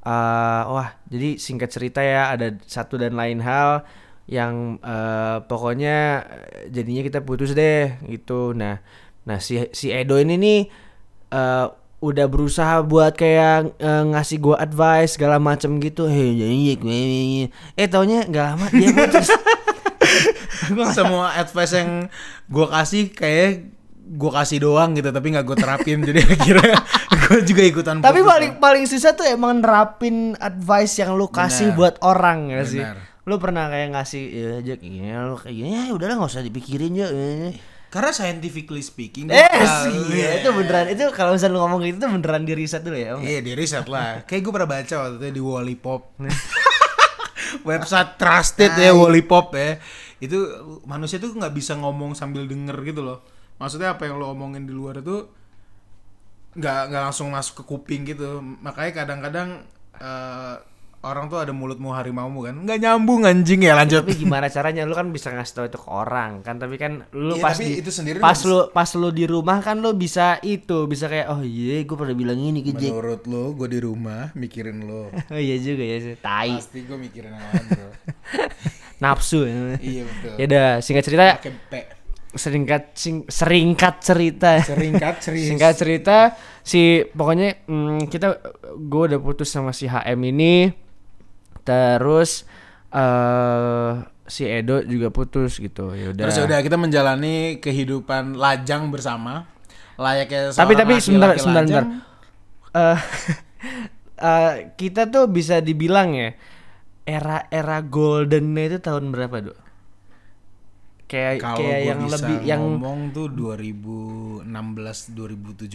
eh, 0.05 0.61
wah, 0.67 0.95
jadi 1.07 1.39
singkat 1.39 1.69
cerita 1.71 1.99
ya 2.03 2.35
ada 2.35 2.55
satu 2.67 2.99
dan 2.99 3.15
lain 3.15 3.39
hal 3.43 3.83
yang 4.25 4.81
eh, 4.81 5.37
pokoknya 5.45 6.25
jadinya 6.69 7.01
kita 7.05 7.19
putus 7.23 7.55
deh 7.55 7.95
gitu. 8.09 8.51
Nah, 8.51 8.81
nah 9.23 9.37
si 9.39 9.65
si 9.71 9.89
Edo 9.93 10.19
ini 10.19 10.35
nih 10.35 10.59
eh, 11.31 11.67
udah 12.03 12.27
berusaha 12.29 12.83
buat 12.85 13.15
kayak 13.17 13.79
eh, 13.79 14.03
ngasih 14.11 14.37
gua 14.43 14.59
advice 14.61 15.17
segala 15.17 15.39
macem 15.39 15.79
gitu. 15.79 16.05
Hei, 16.11 16.37
jadi 16.37 17.49
eh 17.79 17.87
taunya 17.87 18.27
nggak 18.27 18.45
lama 18.45 18.65
dia 18.73 18.91
putus. 18.91 19.29
Semua 20.91 21.33
advice 21.33 21.73
yang 21.73 21.91
gue 22.45 22.67
kasih 22.67 23.03
kayak 23.09 23.51
gue 24.05 24.31
kasih 24.31 24.61
doang 24.61 24.93
gitu 24.93 25.09
tapi 25.09 25.33
nggak 25.33 25.41
gue 25.43 25.57
terapin 25.57 25.97
jadi 25.99 26.21
akhirnya 26.37 26.77
gue 27.09 27.39
juga 27.41 27.63
ikutan 27.65 27.95
Tapi 27.99 28.21
putus 28.21 28.29
paling 28.29 28.51
paling 28.61 28.85
susah 28.85 29.17
tuh 29.17 29.25
emang 29.25 29.57
nerapin 29.59 30.37
advice 30.37 31.01
yang 31.01 31.17
lu 31.17 31.25
kasih 31.25 31.73
Benar. 31.73 31.77
buat 31.77 31.95
orang 32.01 32.39
ya 32.53 32.61
sih. 32.63 32.81
Lu 33.25 33.41
pernah 33.41 33.65
kayak 33.65 33.97
ngasih 33.97 34.23
ya 34.29 34.53
Jack 34.61 34.85
ini 34.85 35.09
lu 35.09 35.33
kayak 35.33 35.57
ya 35.57 35.89
udahlah 35.89 36.21
nggak 36.21 36.29
usah 36.29 36.45
dipikirin 36.45 36.93
ya. 36.93 37.09
Eh, 37.09 37.57
karena 37.89 38.13
scientifically 38.13 38.83
speaking 38.83 39.31
eh 39.31 39.41
gua- 39.41 39.87
sih 39.87 39.97
iya. 40.13 40.37
ya, 40.37 40.43
itu 40.43 40.49
beneran 40.51 40.85
itu 40.91 41.01
kalau 41.09 41.33
misalnya 41.33 41.55
lu 41.55 41.59
ngomong 41.63 41.79
gitu 41.81 41.97
tuh 41.97 42.09
beneran 42.11 42.43
di 42.43 42.53
riset 42.53 42.83
dulu 42.83 42.93
ya. 42.93 43.17
Iya 43.17 43.39
di 43.41 43.51
riset 43.57 43.89
lah 43.89 44.21
kayak 44.21 44.41
gue 44.43 44.51
pernah 44.53 44.69
baca 44.69 44.93
waktu 45.01 45.15
itu 45.17 45.27
di 45.31 45.41
Wallipop 45.41 46.01
website 47.69 48.11
trusted 48.15 48.71
ya 48.75 48.91
Wallipop 48.91 49.55
ya 49.55 49.79
itu 50.25 50.39
manusia 50.83 51.17
tuh 51.17 51.31
nggak 51.31 51.53
bisa 51.53 51.73
ngomong 51.75 52.13
sambil 52.13 52.45
denger 52.45 52.75
gitu 52.83 53.01
loh 53.01 53.21
maksudnya 53.55 53.93
apa 53.93 54.05
yang 54.05 54.17
lo 54.17 54.29
omongin 54.29 54.65
di 54.65 54.73
luar 54.73 54.99
itu 54.99 55.25
nggak 56.55 56.79
nggak 56.87 57.01
langsung 57.05 57.31
masuk 57.31 57.61
ke 57.61 57.63
kuping 57.65 58.03
gitu 58.03 58.39
makanya 58.39 59.03
kadang-kadang 59.03 59.49
eh, 59.95 60.55
orang 61.05 61.29
tuh 61.29 61.37
ada 61.37 61.53
mulutmu 61.53 61.93
harimaumu 61.93 62.41
kan 62.41 62.55
nggak 62.65 62.81
nyambung 62.81 63.29
anjing 63.29 63.61
ya 63.61 63.77
lanjut 63.77 64.01
Tapi 64.01 64.17
gimana 64.17 64.49
caranya 64.49 64.89
lu 64.89 64.97
kan 64.97 65.13
bisa 65.13 65.29
ngasih 65.29 65.53
tahu 65.53 65.65
itu 65.69 65.77
ke 65.77 65.85
orang 65.85 66.41
kan 66.41 66.57
tapi 66.57 66.81
kan 66.81 67.05
lu 67.13 67.37
Iya, 67.37 67.43
pas 67.45 67.57
di 67.61 67.77
itu 67.77 67.91
sendiri 67.93 68.17
pas 68.17 68.39
lu 68.41 68.73
pas 68.73 68.89
lu 68.97 69.13
di 69.13 69.29
rumah 69.29 69.61
kan 69.61 69.77
lu 69.77 69.93
bisa 69.93 70.41
itu 70.41 70.89
bisa 70.89 71.05
kayak 71.05 71.29
oh 71.29 71.45
iya 71.45 71.85
gue 71.85 71.93
pernah 71.93 72.17
bilang 72.17 72.41
ini 72.41 72.65
ke 72.65 72.73
Jack. 72.73 72.89
menurut 72.89 73.21
lo 73.29 73.53
gue 73.53 73.67
di 73.69 73.79
rumah 73.79 74.33
mikirin 74.33 74.81
lo 74.81 75.13
Oh 75.35 75.37
iya 75.37 75.61
juga 75.61 75.83
ya 75.85 75.97
sih. 76.01 76.15
Tai. 76.17 76.57
pasti 76.57 76.81
gue 76.81 76.97
mikirin 76.97 77.35
bro 77.69 77.89
Nafsu. 78.99 79.43
iya 79.79 80.03
betul. 80.07 80.33
Ya 80.39 80.45
udah 80.47 80.67
singkat 80.79 81.03
cerita. 81.03 81.25
Seringkat 82.35 82.83
sing, 82.99 83.23
seringkat 83.27 83.95
cerita. 84.03 84.59
Seringkat 84.59 85.15
serius 85.23 85.47
singkat 85.47 85.73
cerita. 85.79 86.17
Si 86.63 87.07
pokoknya 87.15 87.63
mm, 87.63 88.11
kita 88.11 88.27
gue 88.75 89.03
udah 89.11 89.19
putus 89.23 89.51
sama 89.51 89.71
si 89.71 89.87
HM 89.87 90.19
ini. 90.35 90.71
Terus 91.63 92.43
eh 92.95 93.91
si 94.25 94.43
Edo 94.49 94.81
juga 94.83 95.13
putus 95.13 95.61
gitu. 95.61 95.93
Ya 95.93 96.11
udah. 96.11 96.23
Terus 96.27 96.37
udah 96.43 96.59
kita 96.59 96.75
menjalani 96.75 97.61
kehidupan 97.61 98.35
lajang 98.35 98.89
bersama. 98.89 99.47
Layaknya 99.95 100.51
tapi 100.51 100.75
seorang 100.75 100.79
tapi 100.83 100.93
sebentar 100.99 101.29
sebentar 101.39 101.63
sebentar. 101.63 101.85
Eh, 102.75 102.97
eh, 104.27 104.53
kita 104.75 105.07
tuh 105.07 105.31
bisa 105.31 105.63
dibilang 105.63 106.11
ya 106.11 106.35
era 107.05 107.45
era 107.53 107.79
goldennya 107.85 108.75
itu 108.75 108.77
tahun 108.81 109.13
berapa 109.13 109.37
dok 109.45 109.65
kayak 111.05 111.33
Kalau 111.37 111.57
kayak 111.61 111.79
yang 111.85 111.99
bisa 112.01 112.17
lebih 112.17 112.37
yang 112.45 112.61
ngomong 112.65 112.99
tuh 113.13 113.27
2016 113.29 114.45
2017 115.13 115.69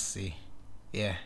sih. 0.00 0.32
Ya. 0.96 1.20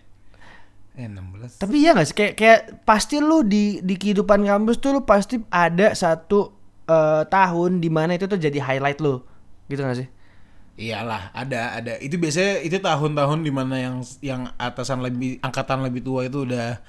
Eh 0.97 1.07
16. 1.13 1.61
tapi 1.61 1.85
iya 1.85 1.93
gak 1.93 2.09
sih 2.09 2.17
kayak 2.17 2.35
kayak 2.41 2.61
pasti 2.89 3.21
lu 3.21 3.45
di 3.45 3.85
di 3.85 4.01
kehidupan 4.01 4.49
kampus 4.49 4.81
tuh 4.81 4.97
lu 4.97 5.05
pasti 5.05 5.37
ada 5.53 5.93
satu 5.93 6.57
eh, 6.89 7.23
tahun 7.29 7.85
di 7.85 7.93
mana 7.93 8.17
itu 8.17 8.25
tuh 8.25 8.41
jadi 8.41 8.57
highlight 8.65 9.05
lu 9.05 9.21
gitu 9.69 9.85
gak 9.85 10.01
sih 10.01 10.09
Iyalah, 10.77 11.33
ada 11.33 11.73
ada. 11.73 11.97
Itu 12.05 12.21
biasanya 12.21 12.61
itu 12.61 12.77
tahun-tahun 12.77 13.41
di 13.41 13.49
mana 13.49 13.81
yang 13.81 13.97
yang 14.21 14.53
atasan 14.61 15.01
lebih 15.01 15.41
angkatan 15.41 15.81
lebih 15.81 16.05
tua 16.05 16.29
itu 16.29 16.45
udah 16.45 16.85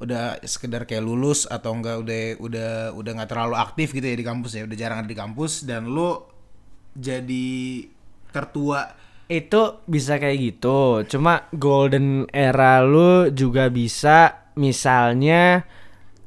udah 0.00 0.40
sekedar 0.42 0.88
kayak 0.88 1.04
lulus 1.04 1.44
atau 1.44 1.76
enggak 1.76 2.00
udah 2.00 2.20
udah 2.40 2.70
udah 2.96 3.10
nggak 3.20 3.30
terlalu 3.30 3.54
aktif 3.60 3.92
gitu 3.92 4.08
ya 4.08 4.16
di 4.16 4.26
kampus 4.26 4.52
ya, 4.56 4.62
udah 4.64 4.78
jarang 4.80 4.98
ada 5.04 5.10
di 5.12 5.18
kampus 5.18 5.68
dan 5.68 5.84
lu 5.86 6.24
jadi 6.96 7.48
tertua. 8.32 8.96
Itu 9.30 9.86
bisa 9.86 10.18
kayak 10.18 10.38
gitu 10.42 11.06
cuma 11.06 11.46
golden 11.54 12.26
era 12.34 12.82
lu 12.82 13.30
juga 13.30 13.70
bisa 13.70 14.50
misalnya 14.58 15.62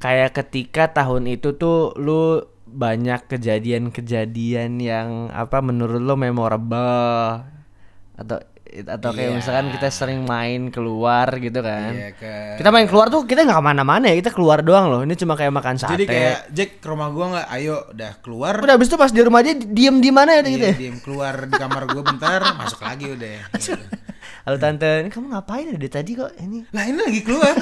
kayak 0.00 0.40
ketika 0.40 0.88
tahun 0.88 1.28
itu 1.28 1.52
tuh 1.60 1.92
lu 2.00 2.48
banyak 2.74 3.30
kejadian-kejadian 3.30 4.82
yang 4.82 5.28
apa 5.30 5.62
menurut 5.62 6.02
lo 6.02 6.18
memorable 6.18 7.44
atau 8.18 8.38
atau 8.64 9.10
kayak 9.10 9.28
Iya. 9.28 9.36
misalkan 9.36 9.66
kita 9.70 9.88
sering 9.88 10.22
main 10.22 10.68
keluar 10.68 11.28
gitu 11.36 11.60
kan 11.60 11.92
Iya, 11.92 12.10
ke- 12.10 12.56
kita 12.58 12.68
main 12.68 12.84
keluar 12.84 13.06
tuh 13.06 13.22
kita 13.22 13.42
nggak 13.42 13.54
ke 13.54 13.64
mana-mana 13.64 14.04
ya 14.06 14.16
kita 14.16 14.30
keluar 14.30 14.60
doang 14.60 14.88
loh 14.88 15.00
ini 15.00 15.14
cuma 15.14 15.32
kayak 15.32 15.52
makan 15.52 15.76
sate 15.76 15.94
Jadi 15.94 16.04
kayak 16.06 16.38
Jack 16.50 16.70
ke 16.78 16.86
rumah 16.86 17.08
gua 17.08 17.24
nggak? 17.30 17.46
Ayo, 17.50 17.86
udah 17.88 18.12
keluar. 18.18 18.54
udah 18.58 18.74
habis 18.74 18.86
itu 18.86 18.96
pas 18.96 19.08
di 19.08 19.20
rumah 19.20 19.40
dia 19.40 19.54
diem 19.54 19.96
di 19.96 20.10
mana 20.10 20.34
ya 20.34 20.40
Iya, 20.40 20.50
gitu 20.50 20.64
ya 20.64 20.74
diem 20.76 20.98
keluar 20.98 21.34
di 21.42 21.54
kamar 21.54 21.82
gua 21.86 22.02
bentar, 22.02 22.40
masuk 22.58 22.80
lagi 22.80 23.06
udah. 23.10 23.38
Gitu. 23.52 23.76
halo 24.42 24.56
tante 24.56 24.88
ini 24.98 25.08
kamu 25.08 25.26
ngapain 25.30 25.64
ya 25.66 25.74
dari 25.74 25.90
tadi 25.90 26.10
kok 26.14 26.32
ini 26.36 26.64
Lah 26.70 26.84
ini 26.84 26.98
lagi 26.98 27.20
keluar. 27.20 27.54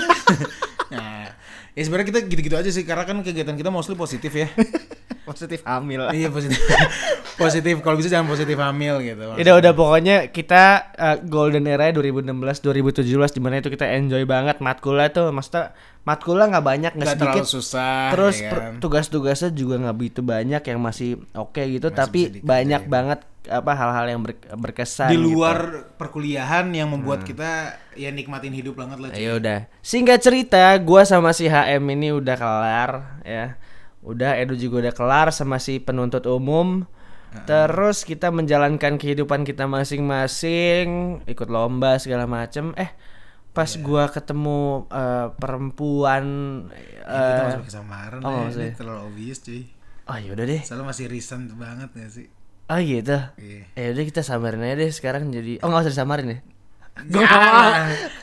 nah, 0.93 1.27
ya 1.69 1.83
sebenarnya 1.83 2.09
kita 2.09 2.21
gitu-gitu 2.25 2.55
aja 2.55 2.69
sih 2.69 2.83
karena 2.83 3.03
kan 3.03 3.21
kegiatan 3.21 3.55
kita 3.55 3.69
mostly 3.69 3.95
positif 3.95 4.31
ya. 4.31 4.49
positif 5.23 5.63
hamil 5.63 6.11
iya 6.11 6.29
positif. 6.29 6.59
positif 7.43 7.79
kalau 7.81 7.95
bisa 7.95 8.11
jangan 8.11 8.27
positif 8.27 8.59
hamil 8.59 8.99
gitu. 9.01 9.39
Udah 9.39 9.55
udah 9.59 9.73
pokoknya 9.73 10.17
kita 10.29 10.63
uh, 10.95 11.17
golden 11.23 11.65
era 11.65 11.89
2016 11.91 12.27
2017 12.61 13.07
di 13.07 13.41
mana 13.41 13.63
itu 13.63 13.71
kita 13.71 13.87
enjoy 13.87 14.27
banget 14.27 14.59
matkulnya 14.59 15.09
tuh 15.11 15.31
maksudnya 15.31 15.71
matkulnya 16.03 16.51
nggak 16.51 16.67
banyak 16.67 16.93
nggak 16.99 17.15
sedikit 17.15 17.45
susah. 17.47 18.11
terus 18.11 18.43
ya 18.43 18.51
kan? 18.51 18.73
tugas-tugasnya 18.83 19.55
juga 19.55 19.79
nggak 19.79 19.97
begitu 19.97 20.21
banyak 20.21 20.63
yang 20.67 20.81
masih 20.83 21.11
oke 21.33 21.63
gitu 21.63 21.89
Masih 21.89 21.97
tapi 21.97 22.21
banyak 22.43 22.83
dikerjain. 22.83 22.91
banget 22.91 23.21
apa 23.43 23.73
hal-hal 23.75 24.07
yang 24.07 24.21
ber- 24.23 24.39
berkesan 24.55 25.11
di 25.11 25.19
gitu. 25.19 25.35
luar 25.35 25.91
perkuliahan 25.99 26.71
yang 26.71 26.91
membuat 26.91 27.27
kita 27.27 27.75
ya 27.95 28.11
nikmatin 28.11 28.55
hidup 28.55 28.79
banget 28.79 28.99
lah. 29.03 29.09
Ya 29.15 29.35
udah. 29.35 29.59
Singkat 29.83 30.23
cerita, 30.23 30.63
gua 30.79 31.03
sama 31.03 31.35
si 31.35 31.51
HM 31.51 31.83
ini 31.91 32.15
udah 32.15 32.37
kelar 32.39 32.91
ya. 33.27 33.59
Udah 34.03 34.35
Edu 34.35 34.59
juga 34.59 34.83
udah 34.87 34.95
kelar 34.95 35.29
sama 35.31 35.63
si 35.63 35.79
penuntut 35.79 36.27
umum. 36.27 36.87
Terus 37.49 38.05
kita 38.05 38.29
menjalankan 38.29 39.01
kehidupan 39.01 39.49
kita 39.49 39.65
masing-masing, 39.65 41.21
ikut 41.25 41.49
lomba 41.49 41.97
segala 41.97 42.29
macem. 42.29 42.77
Eh, 42.77 42.93
pas 43.57 43.69
gua 43.81 44.13
ketemu 44.13 44.85
eh, 44.93 45.29
perempuan 45.41 46.25
Ya, 47.03 47.09
kita 47.09 47.41
eh 47.41 47.47
masuk 47.49 47.67
kesamaran 47.73 48.21
oh, 48.21 48.49
ya. 48.53 48.69
Ini 48.69 48.77
terlalu 48.77 49.01
obvious 49.09 49.41
cuy. 49.41 49.65
Oh 50.13 50.19
yaudah 50.19 50.45
deh. 50.45 50.61
Soalnya 50.61 50.93
masih 50.93 51.07
recent 51.09 51.49
banget 51.57 51.89
gak 51.95 52.11
sih? 52.11 52.27
Oh 52.69 52.79
gitu. 52.81 53.17
Iya. 53.41 53.65
Ya 53.77 53.87
udah 53.97 54.05
kita 54.09 54.21
samarin 54.25 54.65
aja 54.65 54.77
deh 54.77 54.93
sekarang 54.93 55.29
jadi 55.33 55.61
Oh 55.61 55.69
nggak 55.73 55.89
usah 55.89 55.93
disamarin 55.93 56.37
ya? 56.37 56.39
Gua 57.05 57.19
Ya, 57.19 57.27
nggak 57.27 57.43
mau. 57.43 57.71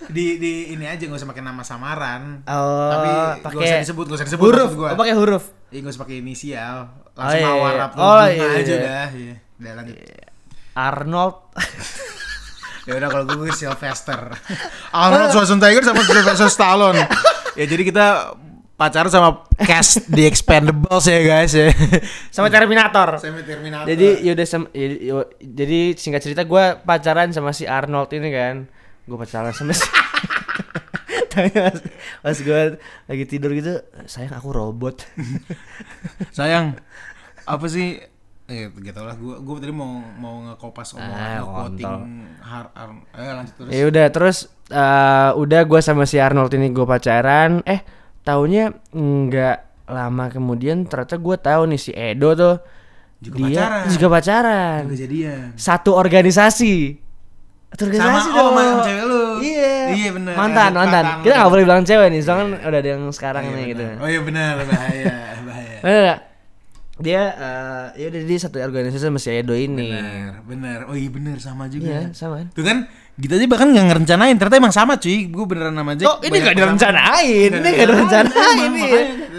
di 0.10 0.26
di 0.36 0.54
ini 0.72 0.86
aja 0.86 1.04
gak 1.04 1.16
usah 1.16 1.28
pakai 1.28 1.42
nama 1.42 1.62
samaran. 1.62 2.42
Oh, 2.44 2.90
Tapi 2.90 3.10
gak 3.10 3.44
pakai 3.44 3.66
usah 3.66 3.80
disebut, 3.84 4.06
gak 4.06 4.18
usah 4.18 4.28
disebut 4.28 4.46
huruf. 4.46 4.72
gua. 4.74 4.90
Oh, 4.92 4.98
pakai 4.98 5.14
huruf. 5.14 5.44
Iya 5.70 5.80
gak 5.82 5.94
usah 5.94 6.02
pakai 6.02 6.16
inisial. 6.18 6.78
Langsung 7.14 7.38
iya, 7.38 7.48
mawar 7.48 7.72
iya. 7.72 7.84
up 7.84 7.92
Oh, 7.92 8.00
bunga 8.16 8.28
iya, 8.28 8.46
aja 8.56 8.64
iya. 8.66 8.78
udah. 8.78 9.08
Iya. 9.12 9.36
Udah 9.56 9.72
lanjut. 9.76 9.96
Arnold. 10.74 11.36
Ya 12.88 12.98
udah 12.98 13.06
kalau 13.08 13.26
gue 13.28 13.54
Sylvester. 13.54 14.34
Arnold 14.98 15.30
Schwarzenegger 15.30 15.86
sama 15.86 16.02
Sylvester 16.02 16.50
Stallone. 16.50 17.06
ya 17.60 17.66
jadi 17.70 17.86
kita 17.86 18.34
pacaran 18.80 19.12
sama 19.12 19.44
cast 19.60 20.08
The 20.16 20.24
Expendables 20.24 21.04
ya 21.04 21.20
guys 21.20 21.52
ya. 21.52 21.68
sama 22.30 22.48
Terminator. 22.48 23.20
Sama 23.20 23.44
Terminator. 23.44 23.84
Jadi 23.86 24.24
yaudah 24.24 24.48
sem- 24.48 24.72
y- 24.72 25.06
y- 25.06 25.30
jadi 25.44 25.80
singkat 25.94 26.24
cerita 26.24 26.42
gue 26.42 26.64
pacaran 26.80 27.28
sama 27.30 27.52
si 27.52 27.68
Arnold 27.68 28.08
ini 28.12 28.32
kan. 28.32 28.56
Gue 29.04 29.18
pacaran 29.18 29.52
sama 29.52 29.72
si 29.72 29.84
Tanya 31.30 31.70
pas, 31.70 31.78
pas 32.24 32.38
gue 32.38 32.62
lagi 33.06 33.26
tidur 33.28 33.54
gitu, 33.54 33.78
sayang 34.06 34.34
aku 34.34 34.50
robot. 34.50 35.06
sayang 36.32 36.80
apa 37.44 37.68
sih 37.68 38.00
Eh, 38.50 38.66
gak 38.74 38.98
tau 38.98 39.06
lah, 39.06 39.14
gue 39.14 39.38
gue 39.38 39.56
tadi 39.62 39.70
mau 39.70 39.86
mau 40.18 40.42
ngekopas 40.42 40.98
omongan 40.98 41.22
Ah, 41.22 41.46
kontol. 41.46 42.02
har, 42.42 42.66
ar, 42.74 42.90
eh 43.14 43.30
lanjut 43.30 43.54
terus. 43.56 43.70
ya 43.70 43.84
udah 43.86 44.06
terus 44.10 44.38
eh, 44.66 45.32
udah 45.38 45.62
gue 45.64 45.80
sama 45.80 46.10
si 46.10 46.18
Arnold 46.18 46.58
ini 46.58 46.74
gue 46.74 46.82
pacaran. 46.82 47.62
Eh 47.62 47.86
taunya 48.30 48.64
nggak 48.94 49.58
lama 49.90 50.26
kemudian 50.30 50.86
ternyata 50.86 51.18
gue 51.18 51.36
tahu 51.36 51.62
nih 51.66 51.80
si 51.80 51.92
Edo 51.92 52.30
tuh 52.34 52.56
Juga 53.18 53.36
dia 53.42 53.58
pacaran. 53.60 53.84
juga 53.90 54.08
pacaran. 54.08 54.82
Udah 54.86 54.96
jadian. 54.98 55.46
Satu 55.58 55.92
organisasi. 55.92 56.74
Satu 57.70 57.84
Sama 57.84 57.92
organisasi 57.92 58.30
oh, 58.30 58.34
dong. 58.34 58.54
sama 58.56 58.82
cewek 58.82 59.04
lu. 59.04 59.24
Iya. 59.42 59.74
Iya 59.90 60.10
benar. 60.14 60.34
Mantan, 60.34 60.72
mantan. 60.72 61.04
Kita 61.20 61.34
nggak 61.36 61.52
boleh 61.52 61.64
bilang 61.66 61.84
cewek 61.84 62.08
nih, 62.10 62.22
soalnya 62.22 62.40
kan 62.40 62.70
udah 62.70 62.80
ada 62.80 62.90
yang 62.90 63.04
sekarang 63.12 63.44
Iya, 63.44 63.52
nih 63.52 63.66
gitu. 63.68 63.84
benar. 63.84 63.98
Oh 64.00 64.08
iya 64.08 64.22
benar, 64.24 64.52
bahaya, 64.64 65.16
bahaya. 65.44 65.78
Bener 65.82 66.00
nggak? 66.02 66.20
Dia 67.00 67.22
eh 67.32 67.86
ya 67.98 68.06
udah 68.08 68.22
dia 68.22 68.38
satu 68.38 68.60
organisasi 68.60 69.00
sama 69.02 69.18
si 69.18 69.32
Edo 69.32 69.52
ini. 69.52 69.88
Benar, 69.90 70.44
benar. 70.44 70.78
Oh 70.86 70.94
iya 70.94 71.08
benar 71.08 71.40
sama 71.40 71.66
juga. 71.66 71.88
Iya, 71.98 72.12
sama. 72.12 72.44
Tuh 72.50 72.62
kan 72.62 72.84
kita 73.16 73.36
aja 73.36 73.48
bahkan 73.48 73.68
nggak 73.70 73.86
ngerencanain 73.86 74.32
ternyata 74.34 74.56
emang 74.58 74.72
sama 74.72 74.96
cuy 74.96 75.28
gue 75.28 75.46
beneran 75.46 75.72
nama 75.74 75.92
Jack 75.92 76.08
Oh, 76.08 76.18
ini 76.22 76.40
kesamaan. 76.40 76.56
direncanain. 76.56 77.50
Ini 77.52 77.68
nggak 77.70 77.88
direncanain 77.90 78.60
emang, 78.62 78.76
ini. 78.80 78.90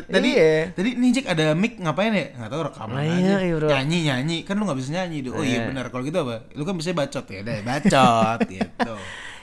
tadi 0.04 0.30
Iya. 0.30 0.52
tadi 0.70 0.90
nih 0.94 1.10
Jack 1.10 1.26
ada 1.28 1.46
mic 1.54 1.72
ngapain 1.76 2.12
ya 2.12 2.26
nggak 2.34 2.50
tahu 2.50 2.60
rekaman 2.62 2.92
Oh, 2.92 3.00
aja 3.02 3.12
iya, 3.14 3.36
iya, 3.40 3.54
bro. 3.54 3.68
nyanyi 3.68 3.98
nyanyi 4.04 4.36
kan 4.42 4.54
lu 4.54 4.64
nggak 4.64 4.76
bisa 4.76 4.90
nyanyi 4.94 5.16
oh 5.26 5.40
iya 5.40 5.64
Iya. 5.64 5.68
benar 5.68 5.84
kalau 5.88 6.02
gitu 6.02 6.18
apa 6.18 6.44
lu 6.52 6.62
kan 6.62 6.76
bisa 6.76 6.92
bacot 6.92 7.24
ya 7.26 7.40
udah 7.40 7.56
bacot 7.62 8.38
gitu 8.52 8.94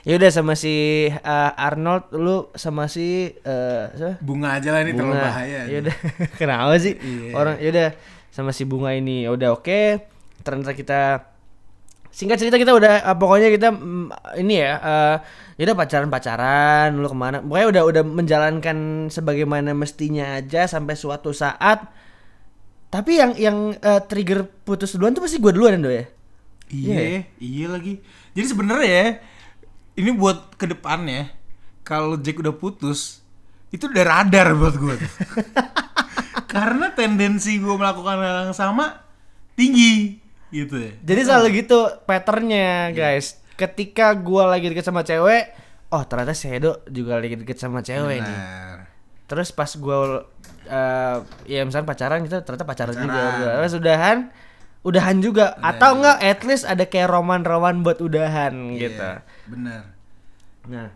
Ya 0.07 0.15
udah 0.15 0.31
sama 0.31 0.55
si 0.55 1.07
eh, 1.11 1.51
Arnold 1.59 2.15
lu 2.15 2.47
sama 2.55 2.87
si 2.87 3.27
eh 3.27 3.83
siapa? 3.91 4.23
bunga 4.23 4.55
aja 4.55 4.71
lah 4.71 4.87
ini 4.87 4.95
terlalu 4.95 5.19
bahaya 5.19 5.67
Ya 5.67 5.77
udah. 5.83 5.95
Kenapa 6.39 6.73
sih? 6.79 6.95
Iya. 6.95 7.31
Orang 7.35 7.55
ya 7.59 7.69
udah 7.75 7.89
sama 8.31 8.55
si 8.55 8.63
bunga 8.63 8.95
ini. 8.95 9.27
Ya 9.27 9.35
udah 9.35 9.59
oke. 9.59 9.99
Ternyata 10.47 10.71
kita 10.71 11.01
singkat 12.07 12.39
cerita 12.39 12.55
kita 12.55 12.71
udah 12.71 13.03
eh, 13.03 13.17
pokoknya 13.19 13.51
kita 13.51 13.69
mm, 13.75 14.39
ini 14.39 14.63
ya 14.63 14.73
eh 14.79 15.15
ya 15.57 15.63
udah 15.69 15.77
pacaran-pacaran 15.77 16.93
lu 16.97 17.09
ke 17.09 17.17
mana 17.17 17.37
pokoknya 17.45 17.67
udah 17.67 17.83
udah 17.89 18.03
menjalankan 18.05 18.77
sebagaimana 19.09 19.73
mestinya 19.73 20.37
aja 20.37 20.69
sampai 20.69 20.93
suatu 20.97 21.29
saat 21.33 21.85
tapi 22.89 23.19
yang 23.19 23.37
yang 23.37 23.57
eh, 23.77 24.01
trigger 24.05 24.49
putus 24.65 24.97
duluan 24.97 25.13
tuh 25.13 25.25
pasti 25.25 25.37
gue 25.37 25.51
duluan 25.53 25.77
do 25.77 25.93
ya 25.93 26.05
iya 26.73 27.25
iya 27.37 27.65
lagi 27.69 28.01
jadi 28.33 28.45
sebenarnya 28.49 28.89
ya 28.89 29.07
ini 29.97 30.13
buat 30.13 30.55
ke 30.55 30.69
depannya 30.69 31.33
kalau 31.81 32.15
Jack 32.15 32.39
udah 32.39 32.53
putus 32.53 33.25
itu 33.73 33.89
udah 33.89 34.05
radar 34.05 34.55
buat 34.55 34.77
gue 34.77 34.95
karena 36.53 36.93
tendensi 36.95 37.59
gue 37.59 37.75
melakukan 37.75 38.21
hal 38.21 38.37
yang 38.47 38.55
sama 38.55 39.03
tinggi 39.57 40.21
gitu 40.53 40.79
ya 40.79 40.91
Jadi 41.03 41.21
selalu 41.27 41.47
gitu 41.63 41.79
patternnya 42.07 42.95
guys. 42.95 43.39
Ketika 43.57 44.13
gua 44.13 44.53
lagi 44.53 44.69
deket 44.69 44.85
sama 44.85 45.01
cewek, 45.01 45.49
oh 45.89 46.03
ternyata 46.05 46.37
si 46.37 46.45
Edo 46.45 46.85
juga 46.87 47.17
lagi 47.17 47.35
deket 47.41 47.57
sama 47.57 47.81
cewek 47.81 48.21
nih. 48.21 48.37
Benar. 48.37 48.77
Terus 49.27 49.49
pas 49.49 49.71
gua 49.75 50.29
eh 50.67 51.17
ya 51.49 51.65
misalnya 51.65 51.89
pacaran 51.89 52.21
kita 52.21 52.45
ternyata 52.45 52.65
pacaran, 52.69 52.93
juga. 52.93 53.17
Pacaran. 53.17 53.33
Udah. 53.33 53.53
Terus 53.57 53.73
udahan, 53.81 54.17
udahan 54.85 55.17
juga. 55.19 55.45
Atau 55.59 55.99
enggak 55.99 56.17
at 56.21 56.39
least 56.45 56.63
ada 56.69 56.85
kayak 56.85 57.09
roman-roman 57.09 57.81
buat 57.81 57.97
udahan 57.97 58.53
gitu. 58.77 59.09
Iya, 59.47 59.49
benar 59.49 59.81
Nah, 60.67 60.91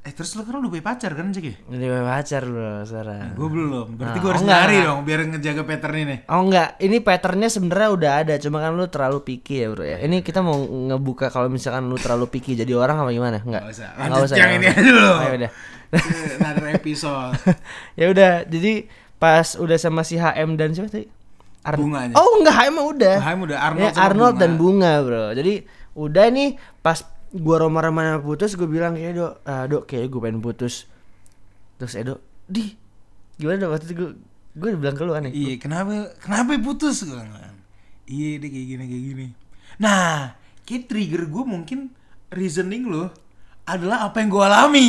eh 0.00 0.10
terus 0.10 0.34
lu 0.34 0.42
kan 0.42 0.58
udah 0.58 0.68
punya 0.68 0.82
pacar 0.84 1.10
kan 1.10 1.30
Jack 1.30 1.46
ya 1.46 1.54
jadi 1.64 1.86
pacar 2.02 2.42
lu 2.42 2.60
sekarang. 2.82 3.32
gue 3.32 3.48
belum 3.48 3.86
berarti 3.94 4.18
Ah, 4.18 4.20
gue 4.20 4.28
harus 4.28 4.36
oh, 4.36 4.44
enggak. 4.44 4.60
nyari 4.60 4.76
dong 4.82 5.00
biar 5.00 5.20
ngejaga 5.24 5.62
pattern 5.62 5.96
ini 5.96 6.16
Oh 6.26 6.40
enggak, 6.42 6.68
ini 6.78 6.96
patternnya 6.98 7.48
sebenarnya 7.48 7.88
udah 7.90 8.12
ada, 8.18 8.34
cuma 8.36 8.58
kan 8.58 8.72
lu 8.72 8.84
terlalu 8.84 9.18
picky 9.22 9.54
ya 9.56 9.70
bro 9.70 9.80
ya. 9.82 9.96
Ini 9.98 10.20
kita 10.20 10.40
mau 10.40 10.58
ngebuka 10.58 11.30
kalau 11.30 11.46
misalkan 11.46 11.86
lu 11.86 11.96
terlalu 11.96 12.26
picky 12.28 12.52
jadi 12.54 12.74
orang 12.74 12.98
apa 12.98 13.10
gimana? 13.10 13.38
Enggak. 13.38 13.62
Nggak 13.62 13.72
usah. 13.72 13.88
Lanjut 13.96 14.28
yang 14.34 14.44
ya. 14.44 14.56
ini 14.58 14.66
aja 14.68 14.82
dulu. 14.84 15.08
Oh, 15.08 15.20
ya 15.22 15.32
udah. 15.38 15.50
another 16.36 16.68
episode 16.70 17.32
ya 18.00 18.06
udah, 18.06 18.32
jadi 18.44 18.72
pas 19.16 19.46
udah 19.54 19.78
sama 19.78 20.02
si 20.02 20.18
HM 20.18 20.50
dan 20.54 20.74
siapa 20.74 20.90
tadi? 20.90 21.06
Ar- 21.62 21.78
Bunganya. 21.78 22.12
Oh 22.12 22.42
enggak, 22.42 22.54
HM 22.58 22.76
udah. 22.76 23.16
HM 23.22 23.38
udah, 23.40 23.58
Arnold 23.62 23.88
Ya, 23.88 23.90
Arnold 23.96 24.34
Bunga. 24.34 24.42
dan 24.42 24.50
Bunga, 24.54 24.92
Bro. 25.00 25.24
Jadi 25.32 25.54
udah 25.94 26.26
nih 26.28 26.50
pas 26.80 26.98
gua 27.34 27.56
romar-romar 27.58 28.22
putus 28.22 28.54
gue 28.54 28.64
bilang 28.64 28.94
kayak 28.94 29.12
dok, 29.14 29.32
ah, 29.42 29.66
dok 29.66 29.84
kayak 29.84 30.06
gue 30.06 30.20
pengen 30.22 30.38
putus. 30.38 30.86
Terus 31.76 31.94
Edo, 31.98 32.14
di 32.46 32.70
gimana 33.34 33.66
dok 33.66 33.70
waktu 33.74 33.84
itu 33.90 33.94
gue 33.98 34.10
gue 34.54 34.68
bilang 34.78 34.94
ke 34.94 35.02
lu 35.02 35.12
aneh. 35.12 35.34
Iya, 35.34 35.58
kenapa 35.58 36.14
kenapa 36.22 36.54
putus 36.62 37.02
gue 37.02 37.10
bilang. 37.12 37.58
Iya, 38.06 38.38
dia 38.38 38.48
kayak 38.48 38.66
gini 38.70 38.84
kayak 38.86 39.04
gini. 39.10 39.26
Nah, 39.82 40.30
kayak 40.62 40.86
trigger 40.86 41.26
gue 41.26 41.42
mungkin 41.42 41.90
reasoning 42.30 42.86
lo 42.86 43.10
adalah 43.66 44.06
apa 44.06 44.22
yang 44.22 44.30
gue 44.30 44.44
alami. 44.44 44.88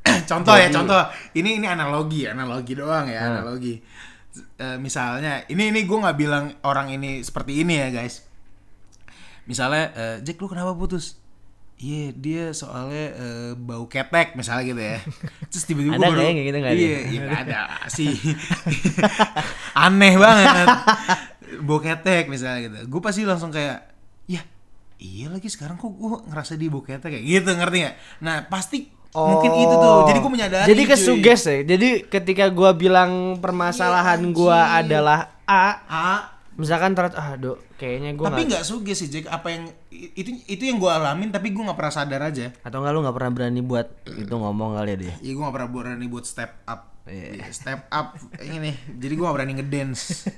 contoh 0.30 0.54
ya, 0.54 0.70
Jadi- 0.70 0.76
contoh. 0.78 1.02
Ini 1.34 1.58
ini 1.58 1.66
analogi, 1.66 2.22
analogi 2.24 2.72
doang 2.78 3.10
ya, 3.10 3.20
Hmm. 3.20 3.32
analogi. 3.34 3.74
Eh, 4.56 4.78
misalnya, 4.78 5.42
ini 5.50 5.74
ini 5.74 5.82
gue 5.82 5.98
nggak 5.98 6.14
bilang 6.14 6.54
orang 6.62 6.94
ini 6.94 7.18
seperti 7.20 7.66
ini 7.66 7.82
ya, 7.82 7.90
guys. 7.90 8.22
Misalnya, 9.44 9.90
eh, 9.92 10.16
Jack 10.22 10.38
lu 10.38 10.46
kenapa 10.46 10.70
putus? 10.72 11.18
Iya 11.80 12.12
dia 12.12 12.44
soalnya 12.52 13.06
eh, 13.16 13.50
bau 13.56 13.88
ketek 13.88 14.36
misalnya 14.36 14.64
gitu 14.68 14.82
ya. 14.84 14.98
Terus 15.50 15.64
tiba-tiba 15.64 15.96
Ada 15.96 16.12
kayak 16.12 16.44
gitu 16.44 16.58
nggak 16.60 16.72
ada? 16.72 16.80
Iya, 16.80 16.98
iya 17.08 17.20
ada 17.32 17.60
sih. 17.88 18.12
Aneh 19.88 20.14
banget. 20.20 20.68
Bau 21.64 21.80
ketek 21.80 22.28
misalnya 22.28 22.60
gitu. 22.68 22.76
Gue 22.86 23.00
pasti 23.00 23.24
langsung 23.24 23.48
kayak, 23.48 23.80
ya 24.28 24.44
iya 25.00 25.32
lagi 25.32 25.48
sekarang 25.48 25.80
kok 25.80 25.88
gue 25.88 26.20
ngerasa 26.28 26.60
dia 26.60 26.68
bau 26.68 26.84
ketek 26.84 27.10
kayak 27.10 27.24
gitu 27.24 27.50
ngerti 27.56 27.76
nggak? 27.80 27.96
Nah 28.20 28.36
pasti 28.46 28.78
mungkin 29.10 29.50
itu 29.56 29.74
tuh. 29.74 29.96
Jadi 30.06 30.18
gue 30.20 30.32
menyadari. 30.32 30.64
Oh. 30.64 30.68
Jadi 30.68 30.82
kesuges 30.84 31.40
ya. 31.42 31.58
Jadi 31.64 31.88
ketika 32.06 32.46
gua 32.52 32.70
bilang 32.70 33.40
permasalahan 33.40 34.20
Iya, 34.22 34.30
gua 34.30 34.58
anjing. 34.70 34.80
adalah 34.86 35.18
A, 35.48 35.66
Ah, 35.88 36.20
misalkan 36.60 36.92
ternyata 36.92 37.16
ah 37.16 37.32
dok 37.40 37.56
kayaknya 37.80 38.12
gua 38.12 38.28
tapi 38.28 38.44
nggak 38.44 38.60
nggak 38.60 38.64
suges 38.68 39.00
sih 39.00 39.08
Jack. 39.08 39.32
Apa 39.32 39.48
yang 39.48 39.64
itu 39.90 40.44
itu 40.44 40.62
yang 40.68 40.76
gue 40.76 40.92
alamin 40.92 41.32
tapi 41.32 41.56
gue 41.56 41.62
nggak 41.64 41.78
pernah 41.80 41.94
sadar 41.94 42.20
aja. 42.20 42.52
atau 42.60 42.84
nggak 42.84 42.92
lu 42.92 43.00
nggak 43.00 43.16
pernah 43.16 43.32
berani 43.32 43.60
buat 43.64 43.88
itu 44.04 44.34
ngomong 44.36 44.76
kali 44.76 44.90
ya 44.92 44.96
dia. 45.00 45.14
Iya 45.24 45.32
gue 45.34 45.42
gak 45.48 45.56
pernah 45.56 45.70
berani 45.72 46.06
buat 46.06 46.24
step 46.28 46.52
up 46.68 46.80
Iya. 47.10 47.42
Iya, 47.42 47.46
Step 47.50 47.88
up 47.90 48.12
Ini 48.38 48.60
nih 48.60 48.76
Jadi 49.00 49.12
gue 49.16 49.24
gak 49.24 49.34
berani 49.34 49.56
ngedance 49.56 50.02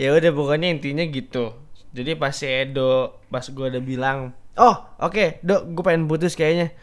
ya 0.00 0.10
udah 0.10 0.32
pokoknya 0.34 0.74
intinya 0.74 1.04
gitu 1.06 1.54
jadi 1.94 2.18
pas 2.18 2.34
si 2.34 2.48
Edo 2.50 3.22
pas 3.30 3.44
gue 3.44 3.66
udah 3.70 3.82
bilang 3.84 4.34
oh 4.58 4.76
oke 4.98 5.38
dok 5.46 5.70
gue 5.70 5.84
pengen 5.86 6.10
putus 6.10 6.34
kayaknya 6.34 6.74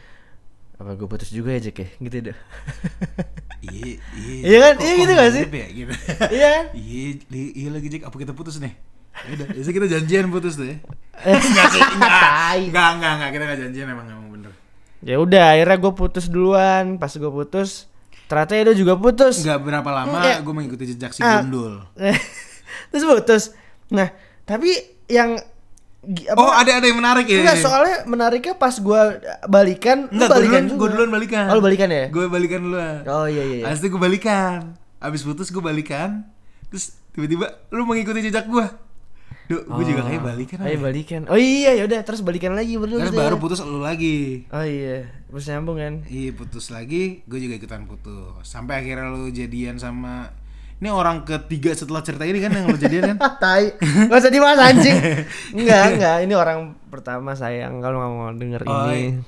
apa 0.80 0.96
gue 0.96 1.08
putus 1.10 1.28
juga 1.28 1.52
ya 1.52 1.68
Jack 1.68 1.82
ya 1.82 1.88
gitu 2.00 2.32
dok 2.32 2.38
Iya 3.62 3.94
Iya 4.12 4.34
Iya 4.42 4.58
kan? 4.60 4.74
Iya 4.76 4.92
gitu 4.96 5.12
gak 5.12 5.30
sih? 5.30 5.44
ya? 5.44 5.66
Gitu. 5.68 5.92
iya 6.30 6.48
kan 6.50 6.64
Iya 6.82 7.08
Iya 7.30 7.68
lagi 7.70 7.88
Jack 7.88 8.02
Apa 8.04 8.16
kita 8.16 8.32
putus 8.32 8.58
nih 8.58 8.74
Yaudah 9.24 9.46
Biasa 9.48 9.70
kita 9.70 9.86
janjian 9.88 10.26
putus 10.28 10.54
tuh 10.54 10.66
ya 10.66 10.76
Eh, 11.20 11.38
Enggak 11.46 11.66
sih 11.68 11.80
Enggak 11.80 12.12
tai. 12.18 12.60
Enggak 12.66 12.88
Enggak 12.92 13.12
Enggak 13.14 13.30
Kita 13.30 13.42
gak 13.46 13.58
janjian 13.60 13.86
emang 13.88 14.06
Emang 14.06 14.28
bener 14.30 14.52
ya 14.98 15.18
udah 15.18 15.44
akhirnya 15.52 15.78
gue 15.78 15.92
putus 15.92 16.26
duluan 16.26 16.94
pas 16.94 17.10
gue 17.10 17.26
putus 17.26 17.90
ternyata 18.24 18.54
Edo 18.54 18.70
juga 18.72 18.94
putus 18.94 19.42
Enggak 19.42 19.58
berapa 19.60 19.90
lama 19.92 20.14
Enggak. 20.16 20.36
Gue 20.40 20.54
mengikuti 20.54 20.84
jejak 20.88 21.10
si 21.10 21.20
Ah. 21.20 21.42
Gundul 21.42 21.82
terus 22.90 23.02
putus 23.04 23.42
nah 23.88 24.14
tapi 24.42 24.70
yang 25.06 25.36
apa- 26.02 26.34
Oh 26.36 26.50
ada 26.50 26.70
ada 26.74 26.84
yang 26.84 26.98
menarik 26.98 27.24
ya 27.24 27.38
Enggak, 27.40 27.58
soalnya 27.58 27.96
menariknya 28.04 28.54
pas 28.54 28.74
gua 28.76 29.16
balikan, 29.44 30.06
lu 30.06 30.18
Enggak 30.18 30.28
gue 30.28 30.36
balikan. 30.36 30.62
Gue 30.72 30.88
duluan 30.88 31.10
balikan 31.10 31.44
Oh, 31.46 31.54
lu 31.54 31.62
balikan 31.62 31.88
ya? 31.88 32.04
Gue 32.08 32.24
balikan 32.26 32.60
duluan 32.60 33.06
Oh 33.06 33.24
iya 33.24 33.38
iya. 33.40 33.56
iya. 33.56 33.64
Habis 33.64 33.80
itu 33.80 33.88
gue 33.88 34.02
balikan 34.02 34.74
Habis 34.98 35.22
putus 35.22 35.48
gue 35.48 35.60
balikan 35.60 36.26
Terus 36.68 36.84
tiba-tiba 37.10 37.46
Lu 37.68 37.84
mengikuti 37.84 38.18
jejak 38.20 38.46
gue 38.46 38.66
Duh 39.44 39.62
gue 39.64 39.84
juga 39.84 40.02
kayak 40.04 40.22
balikan 40.24 40.56
Oh, 40.56 40.64
iya 40.64 40.72
aja. 40.72 40.82
balikan. 40.82 41.20
Oh 41.24 41.34
iya 41.36 41.70
ya 41.72 41.82
udah 41.84 42.00
terus 42.00 42.20
balikan 42.20 42.52
lagi 42.52 42.74
berdua. 42.74 42.98
Terus 43.00 43.10
gitu 43.10 43.16
ya. 43.16 43.26
baru 43.26 43.36
putus 43.36 43.58
lu 43.60 43.78
lagi 43.78 44.46
Oh 44.48 44.62
iya, 44.62 45.06
terus 45.24 45.44
nyambung 45.46 45.76
kan. 45.76 45.94
Iya 46.04 46.30
putus 46.32 46.66
lagi 46.68 47.22
Gue 47.24 47.38
juga 47.38 47.54
ikutan 47.56 47.84
putus 47.84 48.42
Sampai 48.42 48.80
akhirnya 48.80 49.06
lu 49.08 49.28
jadian 49.28 49.76
sama 49.76 50.30
Ini 50.82 50.90
orang 50.90 51.22
ketiga 51.22 51.70
setelah 51.72 52.02
cerita 52.02 52.26
ini 52.26 52.42
kan 52.42 52.50
yang 52.50 52.66
lu 52.66 52.74
jadian 52.74 53.14
kan 53.14 53.18
Tai. 53.42 53.78
Gak 53.78 54.18
usah 54.18 54.34
dibahas 54.34 54.58
anjing. 54.58 54.98
enggak, 55.54 55.82
enggak. 55.94 56.16
Ini 56.26 56.34
orang 56.34 56.58
pertama 56.90 57.38
sayang 57.38 57.78
kalau 57.78 58.02
nggak 58.02 58.10
mau 58.12 58.30
denger 58.34 58.60
Oh, 58.66 58.90
ini. 58.90 59.22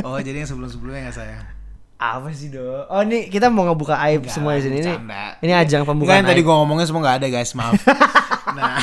Oh 0.00 0.16
jadi 0.16 0.40
yang 0.40 0.48
sebelum-sebelumnya 0.48 1.12
gak 1.12 1.18
sayang 1.20 1.44
Apa 1.94 2.32
sih, 2.32 2.48
Do? 2.48 2.88
Oh, 2.88 3.04
ini 3.04 3.28
kita 3.28 3.46
mau 3.46 3.68
ngebuka 3.68 4.00
aib 4.08 4.24
Enggak, 4.24 4.32
semua 4.32 4.56
di 4.56 4.64
sini. 4.64 4.80
Ini, 4.80 4.96
ini 5.44 5.52
ajang 5.52 5.84
Enggak 5.84 5.92
pembukaan 5.92 6.18
yang 6.20 6.28
tadi 6.32 6.40
gue 6.40 6.54
ngomongnya 6.56 6.86
semua 6.88 7.04
gak 7.04 7.16
ada 7.20 7.28
guys 7.28 7.52
maaf 7.52 7.76
Nah 8.56 8.80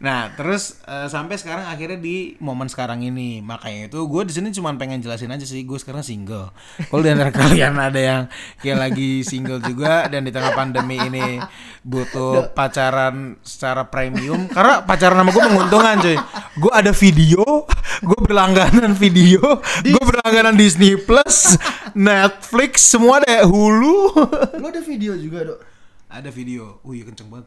Nah 0.00 0.32
terus 0.32 0.80
eh, 0.88 1.12
sampai 1.12 1.36
sekarang 1.36 1.68
akhirnya 1.68 2.00
di 2.00 2.32
momen 2.40 2.72
sekarang 2.72 3.04
ini. 3.04 3.44
Makanya 3.44 3.92
itu 3.92 4.00
gue 4.08 4.22
di 4.24 4.32
sini 4.32 4.48
cuma 4.48 4.72
pengen 4.80 5.04
jelasin 5.04 5.28
aja 5.28 5.44
sih 5.44 5.60
Gue 5.68 5.76
sekarang 5.76 6.00
single. 6.00 6.48
Kalau 6.88 7.04
di 7.04 7.12
antara 7.12 7.28
kalian 7.36 7.76
ada 7.76 8.00
yang 8.00 8.22
kayak 8.64 8.78
lagi 8.80 9.20
single 9.20 9.60
juga 9.60 10.08
Dan 10.08 10.24
di 10.24 10.32
tengah 10.32 10.56
pandemi 10.56 10.96
ini 10.96 11.36
butuh 11.84 12.48
pacaran 12.56 13.36
secara 13.44 13.92
premium 13.92 14.48
Karena 14.48 14.80
pacaran 14.80 15.20
sama 15.20 15.30
gue 15.36 15.44
menguntungkan 15.52 15.96
cuy. 16.00 16.16
Gue 16.56 16.72
ada 16.72 16.92
video 16.96 17.68
Gue 18.00 18.18
berlangganan 18.24 18.96
video 18.96 19.60
Gue 19.84 20.02
berlangganan 20.02 20.56
Disney 20.56 20.96
Plus 20.96 21.60
Netflix 21.92 22.88
Semua 22.88 23.20
ada 23.20 23.44
Hulu. 23.44 24.16
Lu 24.56 24.64
ada 24.64 24.80
video 24.80 25.12
juga, 25.20 25.44
Dok? 25.44 25.69
Ada 26.10 26.26
video, 26.28 26.82
wih 26.82 27.06
kenceng 27.06 27.30
banget. 27.30 27.46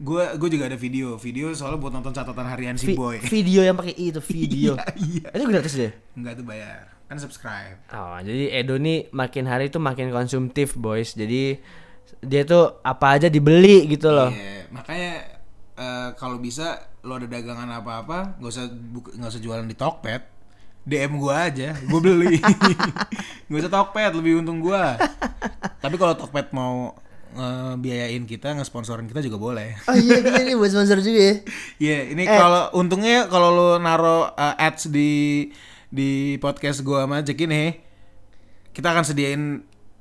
Gue 0.00 0.24
gue 0.40 0.48
juga 0.48 0.64
ada 0.66 0.78
video, 0.80 1.20
video 1.20 1.52
soalnya 1.52 1.76
buat 1.76 1.92
nonton 1.92 2.16
catatan 2.16 2.48
harian 2.48 2.80
si 2.80 2.92
Vi- 2.92 2.96
boy. 2.96 3.20
Video 3.20 3.60
yang 3.60 3.76
pakai 3.76 3.92
i 3.92 4.08
itu 4.08 4.20
video. 4.32 4.72
Iya, 4.80 4.88
iya. 4.96 5.26
Itu 5.36 5.44
gratis 5.44 5.74
deh. 5.76 5.92
Enggak 6.16 6.40
tuh 6.40 6.46
bayar, 6.48 6.88
kan 7.04 7.20
subscribe. 7.20 7.76
Oh, 7.92 8.16
jadi 8.24 8.56
Edo 8.56 8.80
nih 8.80 9.12
makin 9.12 9.44
hari 9.44 9.68
tuh 9.68 9.84
makin 9.84 10.08
konsumtif, 10.08 10.72
boys. 10.74 11.12
Jadi 11.12 11.60
dia 12.24 12.42
tuh 12.48 12.80
apa 12.80 13.20
aja 13.20 13.28
dibeli 13.28 13.84
gitu 13.84 14.08
loh. 14.08 14.32
Iya, 14.32 14.72
makanya 14.72 15.12
eh, 15.76 16.08
kalau 16.16 16.40
bisa 16.40 16.88
lo 17.04 17.20
ada 17.20 17.28
dagangan 17.28 17.68
apa-apa, 17.68 18.40
nggak 18.40 18.48
usah 18.48 18.64
nggak 19.20 19.28
usah 19.28 19.42
jualan 19.44 19.68
di 19.68 19.76
Tokped. 19.76 20.32
DM 20.84 21.16
gua 21.16 21.48
aja, 21.48 21.72
gue 21.72 21.96
beli. 21.96 22.36
Gak 23.48 23.56
usah 23.56 23.72
Tokped, 23.72 24.20
lebih 24.20 24.44
untung 24.44 24.60
gua. 24.60 25.00
Tapi 25.84 25.96
kalau 25.96 26.12
Tokped 26.12 26.52
mau 26.52 26.92
ngebiayain 27.34 28.24
kita, 28.24 28.54
ngesponsorin 28.54 29.04
kita 29.04 29.20
juga 29.20 29.36
boleh. 29.36 29.74
Oh 29.88 29.94
iya, 29.94 30.18
iya 30.18 30.40
ini 30.40 30.54
buat 30.54 30.70
sponsor 30.70 30.98
juga 30.98 31.20
ya. 31.20 31.34
Iya, 31.76 31.98
ini 32.10 32.22
Eh. 32.22 32.30
kalau 32.30 32.70
untungnya 32.72 33.26
kalau 33.26 33.50
lo 33.50 33.68
naro 33.76 34.30
uh, 34.30 34.54
ads 34.56 34.88
di 34.88 35.50
di 35.88 36.10
podcast 36.38 36.80
gua 36.80 37.04
sama 37.04 37.20
Jack 37.20 37.38
ini, 37.40 37.74
kita 38.70 38.88
akan 38.88 39.04
sediain 39.04 39.42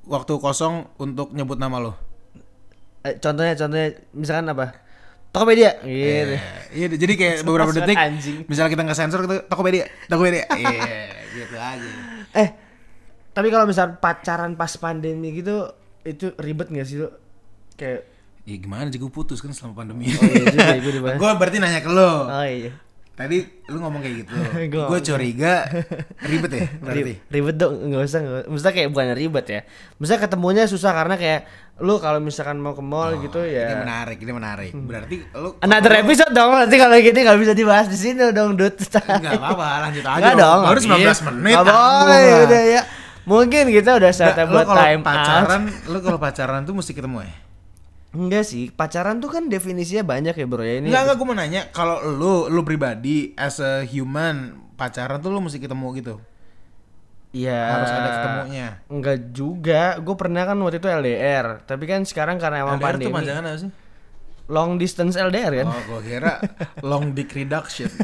waktu 0.04 0.34
kosong 0.36 0.89
untuk 0.98 1.32
nyebut 1.32 1.58
nama 1.58 1.78
lo. 1.80 1.93
Eh, 3.02 3.17
contohnya, 3.17 3.54
contohnya 3.54 3.89
misalkan 4.12 4.48
apa? 4.48 4.80
Tokopedia 5.30 5.82
gitu. 5.82 6.38
Eh, 6.38 6.41
Iya, 6.72 6.88
jadi 6.93 7.13
kayak 7.13 7.36
beberapa 7.48 7.72
detik, 7.72 7.98
anjing. 7.98 8.46
misalnya 8.46 8.69
kita 8.69 8.82
nggak 8.84 8.98
sensor, 8.98 9.19
kita 9.24 9.36
Tokopedia, 9.46 9.89
Tokopedia, 10.06 10.46
iya, 10.62 11.10
gitu 11.30 11.56
aja. 11.58 11.89
Eh, 12.34 12.50
tapi 13.30 13.50
kalau 13.50 13.65
misal 13.65 13.98
pacaran 13.98 14.54
pas 14.54 14.69
pandemi 14.78 15.34
gitu 15.34 15.74
itu 16.04 16.36
ribet 16.38 16.67
gak 16.67 16.86
sih 16.86 17.02
lo? 17.02 17.10
Kayak 17.74 18.10
Ya 18.44 18.60
gimana 18.60 18.92
juga 18.92 19.08
putus 19.08 19.40
kan 19.40 19.56
selama 19.56 19.82
pandemi. 19.82 20.12
Oh 20.12 20.20
iya 20.22 20.44
juga, 20.52 20.76
gue 20.76 20.94
dibahas. 21.00 21.16
Berarti 21.16 21.58
nanya 21.64 21.80
ke 21.80 21.88
lo. 21.88 22.28
Oh 22.28 22.44
iya. 22.44 22.76
Tadi 23.14 23.46
lu 23.70 23.78
ngomong 23.78 24.02
kayak 24.02 24.26
gitu. 24.26 24.34
Gue 24.90 25.00
curiga 25.00 25.70
ribet 26.34 26.52
ya 26.52 26.66
berarti. 26.82 27.14
Ribet, 27.30 27.56
dong, 27.56 27.74
nggak 27.88 28.04
usah, 28.04 28.20
nggak. 28.20 28.44
Maksudnya 28.50 28.74
kayak 28.74 28.90
bukan 28.90 29.06
ribet 29.14 29.46
ya. 29.48 29.62
Maksudnya 29.96 30.22
ketemunya 30.26 30.64
susah 30.66 30.92
karena 30.92 31.16
kayak 31.16 31.46
lu 31.78 32.02
kalau 32.02 32.18
misalkan 32.18 32.58
mau 32.58 32.74
ke 32.74 32.82
mall 32.82 33.14
gitu 33.22 33.38
Oh, 33.38 33.46
Ini 33.46 33.54
ya. 33.70 33.80
menarik, 33.80 34.18
ini 34.18 34.32
menarik. 34.34 34.72
Berarti 34.74 35.16
lu 35.30 35.50
Another 35.62 35.94
episode 36.02 36.34
dong, 36.34 36.58
nanti 36.58 36.76
kalau 36.76 36.98
gini 36.98 37.20
nggak 37.22 37.38
bisa 37.38 37.54
dibahas 37.54 37.86
di 37.86 37.98
sini 38.02 38.34
dong, 38.34 38.58
Dut. 38.58 38.76
Enggak 38.82 39.38
apa-apa, 39.38 39.68
lanjut 39.88 40.04
aja. 40.04 40.18
Enggak 40.18 40.34
dong. 40.36 40.60
Baru 40.66 40.80
nggak 40.82 41.00
19 41.00 41.06
bisa. 41.06 41.24
menit. 41.30 41.54
Nggak 41.54 41.66
tanggung 41.70 42.02
boleh, 42.04 42.44
udah 42.44 42.64
ya. 42.66 42.82
Mungkin 43.24 43.64
kita 43.70 43.92
udah 43.96 44.12
saatnya 44.12 44.44
Nggak, 44.44 44.52
buat 44.52 44.68
time 44.68 45.02
pacaran, 45.06 45.62
lu 45.86 45.98
kalau 46.02 46.18
pacaran 46.20 46.60
tuh 46.66 46.74
mesti 46.74 46.92
ketemu 46.92 47.24
ya? 47.24 47.34
Enggak 48.13 48.45
sih, 48.45 48.69
pacaran 48.69 49.17
tuh 49.17 49.34
kan 49.34 49.49
definisinya 49.49 50.06
banyak 50.06 50.38
ya 50.38 50.45
bro 50.45 50.62
ya 50.62 50.78
ini. 50.78 50.93
Enggak, 50.93 51.02
enggak, 51.10 51.17
gue 51.17 51.26
mau 51.26 51.34
nanya, 51.34 51.62
kalau 51.73 51.97
lu, 52.06 52.45
lu 52.45 52.62
pribadi 52.62 53.34
as 53.34 53.58
a 53.58 53.82
human, 53.89 54.62
pacaran 54.78 55.17
tuh 55.17 55.34
lu 55.34 55.41
mesti 55.41 55.58
ketemu 55.58 55.88
gitu. 55.97 56.15
Iya. 57.34 57.62
Harus 57.73 57.89
ada 57.89 58.10
ketemunya. 58.13 58.67
Enggak 58.86 59.17
juga, 59.34 59.97
gue 59.97 60.13
pernah 60.13 60.45
kan 60.45 60.54
waktu 60.62 60.78
itu 60.78 60.86
LDR, 60.86 61.65
tapi 61.65 61.89
kan 61.89 62.06
sekarang 62.06 62.38
karena 62.38 62.62
emang 62.62 62.78
LDR 62.78 62.86
pandemi. 63.02 63.10
panjangan 63.10 63.43
apa 63.49 63.58
sih? 63.58 63.71
Long 64.45 64.78
distance 64.78 65.17
LDR 65.17 65.65
kan? 65.65 65.73
Oh, 65.73 65.82
gue 65.97 66.02
kira 66.06 66.38
long 66.86 67.17
dick 67.17 67.34
reduction. 67.34 67.89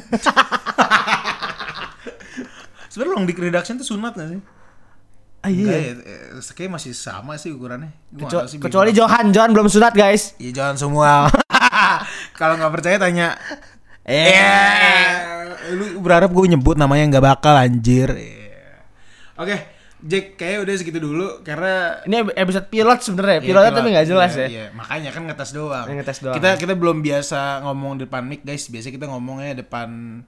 Sebenarnya 2.90 3.14
long 3.14 3.26
dick 3.30 3.38
reduction 3.38 3.78
tuh 3.78 3.86
sunat 3.86 4.18
gak 4.18 4.30
sih? 4.34 4.42
Ah, 5.40 5.48
iya. 5.48 5.64
Enggak 5.64 5.80
ya, 5.80 5.94
eh, 6.60 6.70
masih 6.70 6.92
sama 6.92 7.40
sih 7.40 7.56
ukurannya. 7.56 7.96
Kecu- 8.12 8.44
tahu 8.44 8.48
sih, 8.48 8.58
kecuali 8.60 8.92
bingung. 8.92 9.08
Johan, 9.08 9.26
Johan 9.32 9.52
belum 9.56 9.68
sunat 9.72 9.96
guys. 9.96 10.36
Iya 10.36 10.52
jangan 10.52 10.76
semua. 10.76 11.12
Kalau 12.40 12.60
nggak 12.60 12.74
percaya 12.76 13.00
tanya. 13.00 13.40
Eh. 14.04 14.28
Eh, 14.28 15.16
lu 15.72 16.02
berharap 16.02 16.28
gue 16.28 16.46
nyebut 16.50 16.76
namanya 16.76 17.08
nggak 17.08 17.26
bakal 17.26 17.56
anjir. 17.56 18.12
Iya. 18.12 18.84
Oke, 19.40 19.56
Jack 20.00 20.36
kayaknya 20.36 20.60
udah 20.64 20.74
segitu 20.76 21.00
dulu 21.00 21.28
karena 21.40 22.04
Ini 22.04 22.36
episode 22.36 22.68
pilot 22.68 23.00
sebenarnya, 23.00 23.40
Iya, 23.40 23.48
pilotnya 23.48 23.72
pilot. 23.72 23.80
tapi 23.80 23.88
nggak 23.96 24.08
jelas 24.08 24.32
Iya, 24.32 24.40
ya. 24.40 24.48
Iya, 24.48 24.66
makanya 24.74 25.10
kan 25.12 25.24
ngetes 25.24 25.52
doang. 25.52 25.86
Ngetes 25.88 26.20
doang. 26.20 26.36
Kita 26.36 26.50
kita 26.56 26.74
belum 26.76 26.98
biasa 27.00 27.40
ngomong 27.64 28.04
depan 28.04 28.24
mic, 28.24 28.44
guys. 28.44 28.68
Biasa 28.68 28.88
kita 28.90 29.08
ngomongnya 29.08 29.56
depan 29.56 30.20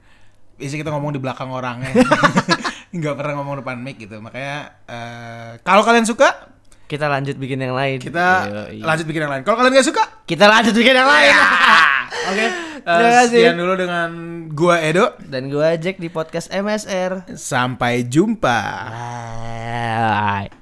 biasa 0.55 0.75
kita 0.77 0.91
ngomong 0.93 1.11
di 1.11 1.19
belakang 1.19 1.49
orangnya. 1.49 1.89
Nggak 2.91 3.15
pernah 3.15 3.33
ngomong 3.35 3.55
depan 3.59 3.75
mic 3.77 3.95
gitu. 3.97 4.19
Makanya 4.19 4.57
eh, 4.85 5.49
kalau 5.61 5.81
kalian 5.81 6.03
suka, 6.03 6.51
Kita 6.85 7.07
lanjut 7.07 7.35
bikin 7.35 7.55
yang 7.57 7.71
lain. 7.71 7.97
kita 7.97 8.27
Yoi. 8.67 8.83
lanjut 8.83 9.07
bikin 9.07 9.23
yang 9.23 9.31
lain. 9.31 9.41
Kalau 9.41 9.55
kalian 9.57 9.71
nggak 9.73 9.87
suka, 9.87 10.03
Kita 10.23 10.43
lanjut 10.45 10.73
bikin 10.73 10.91
yang 10.93 11.07
lain. 11.07 11.35
oke. 12.31 12.45
Terima 12.81 13.07
Eh, 13.07 13.13
kasih. 13.15 13.41
Sekian 13.45 13.55
dulu 13.55 13.73
dengan 13.77 14.09
gua 14.51 14.81
Edo. 14.81 15.15
Dan 15.21 15.47
gua 15.47 15.77
Jack 15.77 15.97
di 15.97 16.09
podcast 16.09 16.49
MSR. 16.49 17.31
Sampai 17.31 18.03
jumpa. 18.03 18.59
Bye. 18.91 20.60